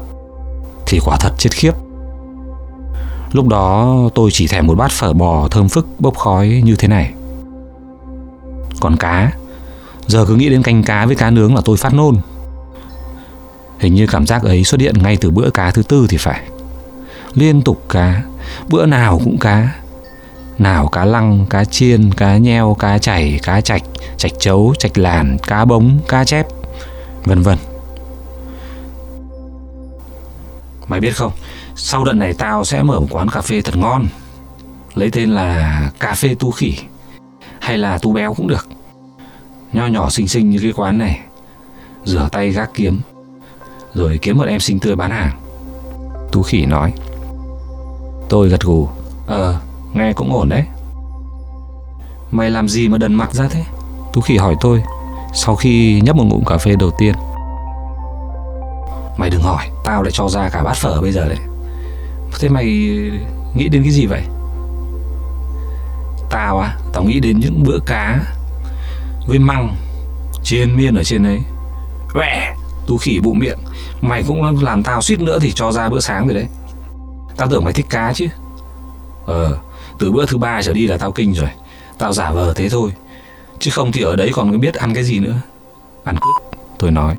thì 0.85 0.99
quả 1.05 1.17
thật 1.19 1.31
chết 1.37 1.49
khiếp. 1.53 1.71
Lúc 3.31 3.47
đó 3.47 3.95
tôi 4.15 4.29
chỉ 4.33 4.47
thèm 4.47 4.67
một 4.67 4.75
bát 4.77 4.91
phở 4.91 5.13
bò 5.13 5.47
thơm 5.47 5.69
phức 5.69 5.87
bốc 5.99 6.17
khói 6.17 6.61
như 6.65 6.75
thế 6.75 6.87
này. 6.87 7.13
Còn 8.79 8.97
cá, 8.97 9.31
giờ 10.07 10.25
cứ 10.25 10.35
nghĩ 10.35 10.49
đến 10.49 10.63
canh 10.63 10.83
cá 10.83 11.05
với 11.05 11.15
cá 11.15 11.29
nướng 11.29 11.55
là 11.55 11.61
tôi 11.65 11.77
phát 11.77 11.93
nôn. 11.93 12.15
Hình 13.79 13.93
như 13.93 14.07
cảm 14.07 14.25
giác 14.25 14.43
ấy 14.43 14.63
xuất 14.63 14.81
hiện 14.81 15.03
ngay 15.03 15.17
từ 15.17 15.31
bữa 15.31 15.49
cá 15.49 15.71
thứ 15.71 15.83
tư 15.83 16.07
thì 16.09 16.17
phải. 16.17 16.41
Liên 17.33 17.61
tục 17.61 17.83
cá, 17.89 18.23
bữa 18.69 18.85
nào 18.85 19.21
cũng 19.23 19.37
cá. 19.37 19.75
Nào 20.59 20.87
cá 20.87 21.05
lăng, 21.05 21.45
cá 21.49 21.65
chiên, 21.65 22.13
cá 22.13 22.37
nheo, 22.37 22.75
cá 22.79 22.97
chảy, 22.97 23.39
cá 23.43 23.61
chạch, 23.61 23.83
chạch 24.17 24.31
chấu, 24.39 24.73
chạch 24.79 24.97
làn, 24.97 25.37
cá 25.47 25.65
bống, 25.65 25.99
cá 26.07 26.23
chép, 26.23 26.47
vân 27.23 27.41
vân. 27.41 27.57
Mày 30.87 30.99
biết 30.99 31.15
không, 31.15 31.31
sau 31.75 32.03
đợt 32.03 32.13
này 32.13 32.33
tao 32.37 32.65
sẽ 32.65 32.83
mở 32.83 32.99
một 32.99 33.07
quán 33.09 33.29
cà 33.29 33.41
phê 33.41 33.61
thật 33.61 33.75
ngon. 33.77 34.07
Lấy 34.95 35.11
tên 35.11 35.29
là 35.29 35.91
Cà 35.99 36.13
phê 36.13 36.35
Tu 36.39 36.51
Khỉ 36.51 36.77
hay 37.59 37.77
là 37.77 37.97
Tu 37.97 38.13
Béo 38.13 38.33
cũng 38.33 38.47
được. 38.47 38.67
Nho 39.73 39.87
nhỏ 39.87 40.09
xinh 40.09 40.27
xinh 40.27 40.49
như 40.49 40.59
cái 40.61 40.73
quán 40.75 40.97
này. 40.97 41.19
Rửa 42.05 42.29
tay 42.31 42.49
gác 42.49 42.69
kiếm 42.73 43.01
rồi 43.93 44.19
kiếm 44.21 44.37
một 44.37 44.45
em 44.47 44.59
xinh 44.59 44.79
tươi 44.79 44.95
bán 44.95 45.11
hàng. 45.11 45.31
Tu 46.31 46.43
Khỉ 46.43 46.65
nói. 46.65 46.93
Tôi 48.29 48.49
gật 48.49 48.61
gù. 48.61 48.89
Ờ, 49.27 49.59
nghe 49.93 50.13
cũng 50.13 50.33
ổn 50.33 50.49
đấy. 50.49 50.63
Mày 52.31 52.49
làm 52.49 52.67
gì 52.67 52.87
mà 52.87 52.97
đần 52.97 53.13
mặt 53.13 53.33
ra 53.33 53.47
thế? 53.51 53.63
tú 54.13 54.21
Khỉ 54.21 54.37
hỏi 54.37 54.55
tôi, 54.61 54.83
sau 55.33 55.55
khi 55.55 56.01
nhấp 56.01 56.15
một 56.15 56.23
ngụm 56.23 56.43
cà 56.43 56.57
phê 56.57 56.75
đầu 56.79 56.91
tiên. 56.97 57.13
Mày 59.17 59.29
đừng 59.29 59.41
hỏi, 59.41 59.69
Tao 59.87 60.03
lại 60.03 60.11
cho 60.11 60.29
ra 60.29 60.49
cả 60.49 60.63
bát 60.63 60.77
phở 60.77 61.01
bây 61.01 61.11
giờ 61.11 61.27
đấy 61.27 61.37
Thế 62.39 62.49
mày 62.49 62.65
nghĩ 63.55 63.67
đến 63.69 63.83
cái 63.83 63.91
gì 63.91 64.05
vậy 64.05 64.21
Tao 66.29 66.59
à 66.59 66.77
Tao 66.93 67.03
nghĩ 67.03 67.19
đến 67.19 67.39
những 67.39 67.63
bữa 67.63 67.79
cá 67.85 68.19
Với 69.27 69.39
măng 69.39 69.75
Chiên 70.43 70.77
miên 70.77 70.95
ở 70.95 71.03
trên 71.03 71.23
đấy 71.23 71.39
Quẹ 72.13 72.55
Tú 72.87 72.97
khỉ 72.97 73.19
bụng 73.19 73.39
miệng, 73.39 73.59
Mày 74.01 74.23
cũng 74.27 74.63
làm 74.63 74.83
tao 74.83 75.01
suýt 75.01 75.19
nữa 75.19 75.39
thì 75.41 75.51
cho 75.51 75.71
ra 75.71 75.89
bữa 75.89 75.99
sáng 75.99 76.27
rồi 76.27 76.35
đấy 76.35 76.47
Tao 77.37 77.47
tưởng 77.47 77.63
mày 77.63 77.73
thích 77.73 77.85
cá 77.89 78.13
chứ 78.13 78.27
Ờ 79.25 79.57
từ 79.99 80.11
bữa 80.11 80.25
thứ 80.25 80.37
ba 80.37 80.61
trở 80.61 80.73
đi 80.73 80.87
là 80.87 80.97
tao 80.97 81.11
kinh 81.11 81.33
rồi. 81.33 81.49
Tao 81.97 82.13
giả 82.13 82.31
vờ 82.31 82.53
thế 82.53 82.69
thôi. 82.69 82.91
Chứ 83.59 83.71
không 83.71 83.91
thì 83.91 84.01
ở 84.01 84.15
đấy 84.15 84.31
còn 84.33 84.59
biết 84.59 84.73
ăn 84.73 84.93
cái 84.93 85.03
gì 85.03 85.19
nữa. 85.19 85.35
Ăn 86.03 86.15
cứt 86.15 86.57
Tôi 86.77 86.91
nói. 86.91 87.15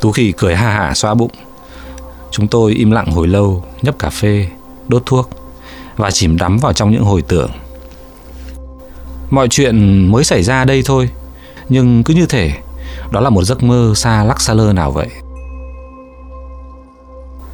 Tú 0.00 0.12
khỉ 0.12 0.32
cười 0.32 0.56
ha 0.56 0.70
hả 0.70 0.94
xoa 0.94 1.14
bụng. 1.14 1.30
Chúng 2.30 2.48
tôi 2.48 2.72
im 2.72 2.90
lặng 2.90 3.12
hồi 3.12 3.28
lâu, 3.28 3.64
Nhấp 3.82 3.98
cà 3.98 4.10
phê, 4.10 4.46
Đốt 4.88 5.02
thuốc 5.06 5.30
Và 5.96 6.10
chìm 6.10 6.38
đắm 6.38 6.58
vào 6.58 6.72
trong 6.72 6.90
những 6.90 7.04
hồi 7.04 7.22
tưởng. 7.22 7.50
Mọi 9.30 9.48
chuyện 9.48 10.06
mới 10.12 10.24
xảy 10.24 10.42
ra 10.42 10.64
đây 10.64 10.82
thôi, 10.84 11.10
Nhưng 11.68 12.04
cứ 12.04 12.14
như 12.14 12.26
thể 12.26 12.52
Đó 13.10 13.20
là 13.20 13.30
một 13.30 13.42
giấc 13.42 13.62
mơ 13.62 13.92
xa 13.96 14.24
lắc 14.24 14.40
xa 14.40 14.54
lơ 14.54 14.72
nào 14.72 14.90
vậy. 14.90 15.08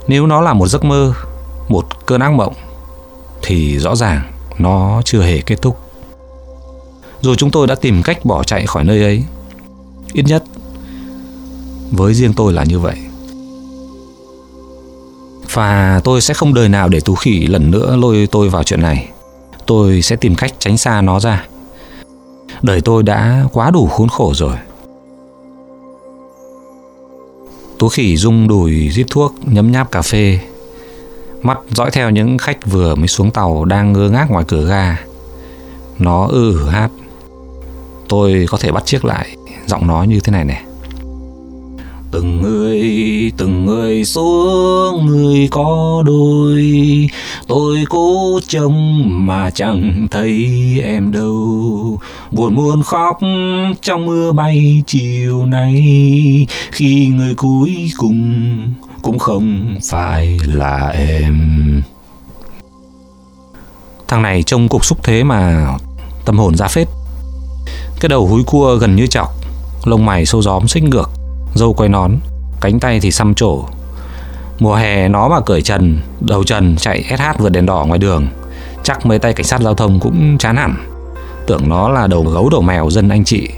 Nếu 0.09 0.27
nó 0.27 0.41
là 0.41 0.53
một 0.53 0.69
giấc 0.69 0.85
mơ, 0.85 1.13
Một 1.69 2.07
cơn 2.07 2.21
ác 2.21 2.33
mộng 2.33 2.55
thì 3.47 3.79
rõ 3.79 3.97
ràng 3.97 4.33
Nó 4.59 5.03
chưa 5.05 5.23
hề 5.23 5.41
kết 5.41 5.63
thúc. 5.63 5.79
Rồi 7.21 7.37
chúng 7.37 7.51
tôi 7.51 7.67
đã 7.67 7.75
tìm 7.75 8.03
cách 8.03 8.25
bỏ 8.25 8.45
chạy 8.45 8.67
khỏi 8.67 8.85
nơi 8.85 9.03
ấy, 9.03 9.25
Ít 10.13 10.25
nhất 10.27 10.45
Với 11.91 12.15
riêng 12.15 12.33
tôi 12.33 12.53
là 12.53 12.65
như 12.65 12.79
vậy. 12.79 12.97
Và 15.53 16.01
tôi 16.05 16.21
sẽ 16.21 16.35
không 16.35 16.55
đời 16.55 16.69
nào 16.69 16.89
để 16.89 17.01
Tú 17.01 17.15
Khỉ 17.15 17.47
lần 17.47 17.71
nữa 17.71 17.97
lôi 17.97 18.29
tôi 18.33 18.49
vào 18.49 18.63
chuyện 18.63 18.83
này. 18.83 19.09
Tôi 19.67 20.03
sẽ 20.03 20.17
tìm 20.17 20.35
cách 20.35 20.53
tránh 20.59 20.79
xa 20.79 21.01
nó 21.01 21.21
ra. 21.21 21.47
Đời 22.63 22.81
tôi 22.81 23.03
đã 23.03 23.45
quá 23.53 23.71
đủ 23.71 23.87
khốn 23.87 24.09
khổ 24.09 24.33
rồi. 24.35 24.57
Tú 27.79 27.89
khỉ 27.89 28.17
rung 28.17 28.49
đùi 28.49 28.91
rít 28.91 29.07
thuốc, 29.11 29.35
nhấm 29.43 29.73
nháp 29.73 29.91
cà 29.91 30.03
phê. 30.03 30.41
Mắt 31.43 31.59
dõi 31.71 31.91
theo 31.91 32.11
những 32.11 32.39
khách 32.39 32.67
vừa 32.67 32.95
mới 32.95 33.09
xuống 33.09 33.31
tàu 33.31 33.65
đang 33.65 33.93
ngơ 33.93 34.11
ngác 34.11 34.31
ngoài 34.31 34.45
cửa 34.49 34.67
ga. 34.69 34.97
Nó 35.99 36.27
ư 36.27 36.53
ừ 36.53 36.69
hát. 36.69 36.91
Tôi 38.09 38.47
có 38.51 38.59
thể 38.61 38.73
bắt 38.73 38.87
chiếc 38.87 39.05
lại 39.05 39.37
giọng 39.67 39.87
nó 39.87 40.03
như 40.03 40.21
thế 40.21 40.33
này 40.33 40.45
nè. 40.45 40.63
Từng 42.11 42.43
người 42.43 42.83
từng 43.37 43.67
người 43.67 44.05
xuống, 44.05 45.07
người 45.07 45.49
có 45.51 46.03
đôi. 46.07 46.65
Tôi 47.47 47.85
cố 47.89 48.41
trông 48.49 49.05
mà 49.27 49.51
chẳng 49.51 50.07
thấy 50.11 50.49
em 50.85 51.13
đâu. 51.13 51.99
Buồn 52.31 52.55
muôn 52.55 52.83
khóc 52.83 53.19
trong 53.83 54.07
mưa 54.07 54.33
bay 54.33 54.83
chiều 54.87 55.47
nay. 55.47 56.47
Khi 56.71 57.07
người 57.07 57.35
cuối 57.35 57.91
cùng 57.99 58.59
cũng 59.07 59.19
không 59.19 59.77
phải 59.91 60.39
là 60.45 60.89
em 60.89 61.83
thằng 64.09 64.23
này 64.23 64.43
trông 64.43 64.69
cục 64.69 64.85
xúc 64.85 64.99
thế 65.03 65.25
mà 65.25 65.69
tâm 66.25 66.39
hồn 66.39 66.57
ra 66.57 66.69
phết 66.69 66.89
cái 68.01 68.09
đầu 68.09 68.27
húi 68.27 68.43
cua 68.47 68.77
gần 68.77 68.97
như 68.97 69.07
chọc 69.07 69.29
lông 69.85 70.07
mày 70.07 70.27
sâu 70.27 70.43
gióm 70.43 70.69
xích 70.69 70.83
ngược 70.83 71.11
dâu 71.55 71.73
quay 71.73 71.89
nón, 71.89 72.13
cánh 72.61 72.81
tay 72.81 73.01
thì 73.01 73.11
xăm 73.11 73.35
trổ. 73.35 73.65
Mùa 74.59 74.75
hè 74.75 75.09
nó 75.09 75.29
mà 75.29 75.41
cởi 75.41 75.63
trần, 75.63 76.01
đầu 76.21 76.45
trần 76.45 76.77
chạy 76.77 77.05
SH 77.19 77.39
vượt 77.39 77.49
đèn 77.49 77.67
đỏ 77.67 77.85
ngoài 77.85 77.99
đường, 77.99 78.29
chắc 78.83 79.07
mấy 79.07 79.19
tay 79.19 79.33
cảnh 79.33 79.47
sát 79.47 79.61
giao 79.61 79.75
thông 79.75 80.01
cũng 80.01 80.39
chán 80.39 80.57
hẳn. 80.57 80.75
Tưởng 81.47 81.69
nó 81.69 81.89
là 81.89 82.07
đầu 82.07 82.25
gấu 82.25 82.49
đầu 82.51 82.63
mèo 82.63 82.91
dân 82.91 83.09
anh 83.09 83.25
chị. 83.25 83.49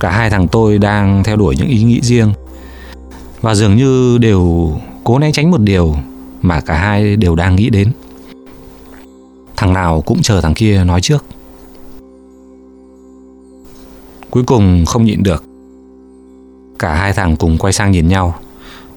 Cả 0.00 0.10
hai 0.10 0.30
thằng 0.30 0.48
tôi 0.48 0.78
đang 0.78 1.24
theo 1.24 1.36
đuổi 1.36 1.56
những 1.56 1.68
ý 1.68 1.82
nghĩ 1.82 2.00
riêng 2.02 2.32
và 3.40 3.54
dường 3.54 3.76
như 3.76 4.18
đều 4.18 4.72
cố 5.04 5.18
né 5.18 5.32
tránh 5.32 5.50
một 5.50 5.60
điều 5.60 5.96
mà 6.42 6.60
cả 6.60 6.74
hai 6.74 7.16
đều 7.16 7.34
đang 7.34 7.56
nghĩ 7.56 7.70
đến. 7.70 7.92
Thằng 9.56 9.72
nào 9.72 10.00
cũng 10.00 10.22
chờ 10.22 10.40
thằng 10.40 10.54
kia 10.54 10.84
nói 10.84 11.00
trước. 11.00 11.24
Cuối 14.30 14.42
cùng 14.46 14.84
không 14.86 15.04
nhịn 15.04 15.22
được. 15.22 15.44
Cả 16.78 16.94
hai 16.94 17.12
thằng 17.12 17.36
cùng 17.36 17.58
quay 17.58 17.72
sang 17.72 17.90
nhìn 17.90 18.08
nhau. 18.08 18.34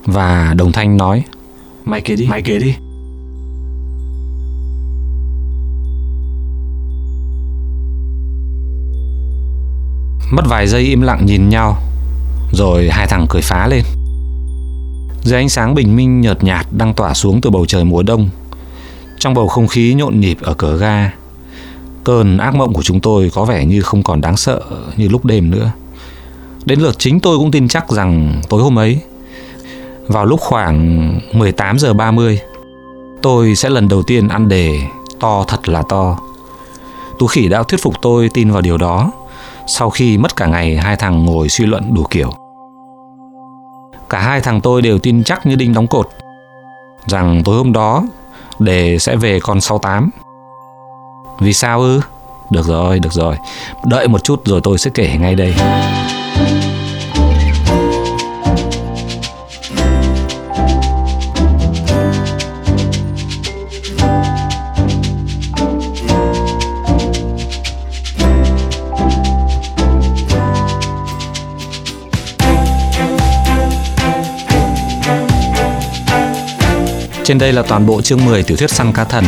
Và 0.05 0.53
đồng 0.57 0.71
thanh 0.71 0.97
nói 0.97 1.23
Mày 1.85 2.01
kể 2.01 2.15
đi. 2.15 2.27
Mày 2.27 2.41
kể 2.41 2.59
đi. 2.59 2.75
Mất 10.31 10.43
vài 10.49 10.67
giây 10.67 10.81
im 10.81 11.01
lặng 11.01 11.25
nhìn 11.25 11.49
nhau 11.49 11.77
Rồi 12.51 12.89
hai 12.91 13.07
thằng 13.07 13.25
cười 13.29 13.41
phá 13.41 13.67
lên 13.67 13.83
dưới 15.23 15.39
ánh 15.39 15.49
sáng 15.49 15.75
bình 15.75 15.95
minh 15.95 16.21
nhợt 16.21 16.43
nhạt 16.43 16.67
đang 16.71 16.93
tỏa 16.93 17.13
xuống 17.13 17.41
từ 17.41 17.49
bầu 17.49 17.65
trời 17.65 17.83
mùa 17.83 18.03
đông, 18.03 18.29
Trong 19.19 19.33
bầu 19.33 19.47
không 19.47 19.67
khí 19.67 19.93
nhộn 19.93 20.19
nhịp 20.19 20.37
ở 20.41 20.53
cửa 20.53 20.77
ga, 20.77 21.11
Cơn 22.03 22.37
ác 22.37 22.55
mộng 22.55 22.73
của 22.73 22.83
chúng 22.83 22.99
tôi 22.99 23.31
có 23.33 23.45
vẻ 23.45 23.65
như 23.65 23.81
không 23.81 24.03
còn 24.03 24.21
đáng 24.21 24.37
sợ 24.37 24.61
như 24.97 25.07
lúc 25.07 25.25
đêm 25.25 25.51
nữa 25.51 25.71
Đến 26.65 26.79
lượt 26.79 26.95
chính 26.99 27.19
tôi 27.19 27.37
cũng 27.37 27.51
tin 27.51 27.67
chắc 27.67 27.89
rằng 27.89 28.41
tối 28.49 28.61
hôm 28.61 28.79
ấy, 28.79 28.99
vào 30.07 30.25
lúc 30.25 30.39
khoảng 30.39 31.19
18 31.33 31.79
giờ 31.79 31.93
30 31.93 32.39
tôi 33.21 33.55
sẽ 33.55 33.69
lần 33.69 33.87
đầu 33.87 34.03
tiên 34.03 34.27
ăn 34.27 34.49
đề 34.49 34.79
to 35.19 35.43
thật 35.47 35.69
là 35.69 35.83
to. 35.89 36.17
Tú 37.19 37.27
khỉ 37.27 37.47
đã 37.47 37.63
thuyết 37.63 37.81
phục 37.83 37.93
tôi 38.01 38.29
tin 38.33 38.51
vào 38.51 38.61
điều 38.61 38.77
đó 38.77 39.11
sau 39.67 39.89
khi 39.89 40.17
mất 40.17 40.35
cả 40.35 40.45
ngày 40.45 40.77
hai 40.77 40.95
thằng 40.95 41.25
ngồi 41.25 41.49
suy 41.49 41.65
luận 41.65 41.93
đủ 41.93 42.03
kiểu. 42.09 42.40
Cả 44.11 44.19
hai 44.19 44.41
thằng 44.41 44.61
tôi 44.61 44.81
đều 44.81 44.99
tin 44.99 45.23
chắc 45.23 45.45
như 45.45 45.55
đinh 45.55 45.73
đóng 45.73 45.87
cột 45.87 46.09
rằng 47.05 47.41
tối 47.45 47.57
hôm 47.57 47.73
đó 47.73 48.03
đề 48.59 48.99
sẽ 48.99 49.15
về 49.15 49.39
con 49.39 49.61
68. 49.61 50.09
Vì 51.39 51.53
sao 51.53 51.81
ư? 51.81 52.01
Được 52.49 52.65
rồi, 52.65 52.99
được 52.99 53.13
rồi. 53.13 53.35
Đợi 53.85 54.07
một 54.07 54.23
chút 54.23 54.45
rồi 54.45 54.61
tôi 54.63 54.77
sẽ 54.77 54.91
kể 54.93 55.17
ngay 55.19 55.35
đây. 55.35 55.53
Trên 77.23 77.37
đây 77.37 77.53
là 77.53 77.61
toàn 77.61 77.85
bộ 77.85 78.01
chương 78.01 78.25
10 78.25 78.43
tiểu 78.43 78.57
thuyết 78.57 78.69
săn 78.69 78.93
cá 78.93 79.03
thần. 79.03 79.25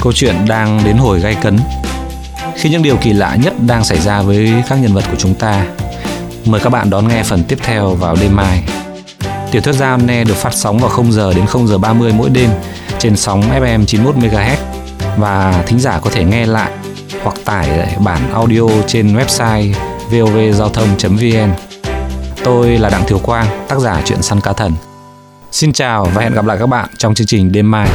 Câu 0.00 0.12
chuyện 0.12 0.36
đang 0.48 0.84
đến 0.84 0.96
hồi 0.96 1.20
gay 1.20 1.34
cấn. 1.34 1.58
Khi 2.54 2.70
những 2.70 2.82
điều 2.82 2.96
kỳ 2.96 3.12
lạ 3.12 3.36
nhất 3.42 3.54
đang 3.66 3.84
xảy 3.84 4.00
ra 4.00 4.22
với 4.22 4.52
các 4.68 4.76
nhân 4.76 4.94
vật 4.94 5.04
của 5.10 5.16
chúng 5.18 5.34
ta. 5.34 5.66
Mời 6.44 6.60
các 6.60 6.70
bạn 6.70 6.90
đón 6.90 7.08
nghe 7.08 7.22
phần 7.22 7.44
tiếp 7.44 7.58
theo 7.62 7.94
vào 7.94 8.16
đêm 8.20 8.36
mai. 8.36 8.62
Tiểu 9.50 9.62
thuyết 9.62 9.74
Giao 9.74 9.98
Ne 9.98 10.24
được 10.24 10.36
phát 10.36 10.54
sóng 10.54 10.78
vào 10.78 10.90
0 10.90 11.12
giờ 11.12 11.32
đến 11.34 11.46
0 11.46 11.66
giờ 11.66 11.78
30 11.78 12.12
mỗi 12.16 12.30
đêm 12.30 12.50
trên 12.98 13.16
sóng 13.16 13.60
FM 13.60 13.84
91 13.84 14.16
MHz 14.16 14.56
và 15.16 15.62
thính 15.66 15.80
giả 15.80 15.98
có 15.98 16.10
thể 16.10 16.24
nghe 16.24 16.46
lại 16.46 16.70
hoặc 17.22 17.36
tải 17.44 17.96
bản 18.04 18.32
audio 18.32 18.62
trên 18.86 19.16
website 19.16 19.72
vovgiao 20.10 20.68
thông.vn. 20.68 21.50
Tôi 22.44 22.78
là 22.78 22.90
Đặng 22.90 23.06
Thiều 23.06 23.18
Quang, 23.18 23.46
tác 23.68 23.78
giả 23.78 24.02
truyện 24.04 24.22
săn 24.22 24.40
cá 24.40 24.52
thần. 24.52 24.72
Xin 25.52 25.72
chào 25.72 26.04
và 26.14 26.22
hẹn 26.22 26.32
gặp 26.32 26.44
lại 26.46 26.56
các 26.60 26.66
bạn 26.66 26.88
trong 26.98 27.14
chương 27.14 27.26
trình 27.26 27.52
đêm 27.52 27.70
mai. 27.70 27.88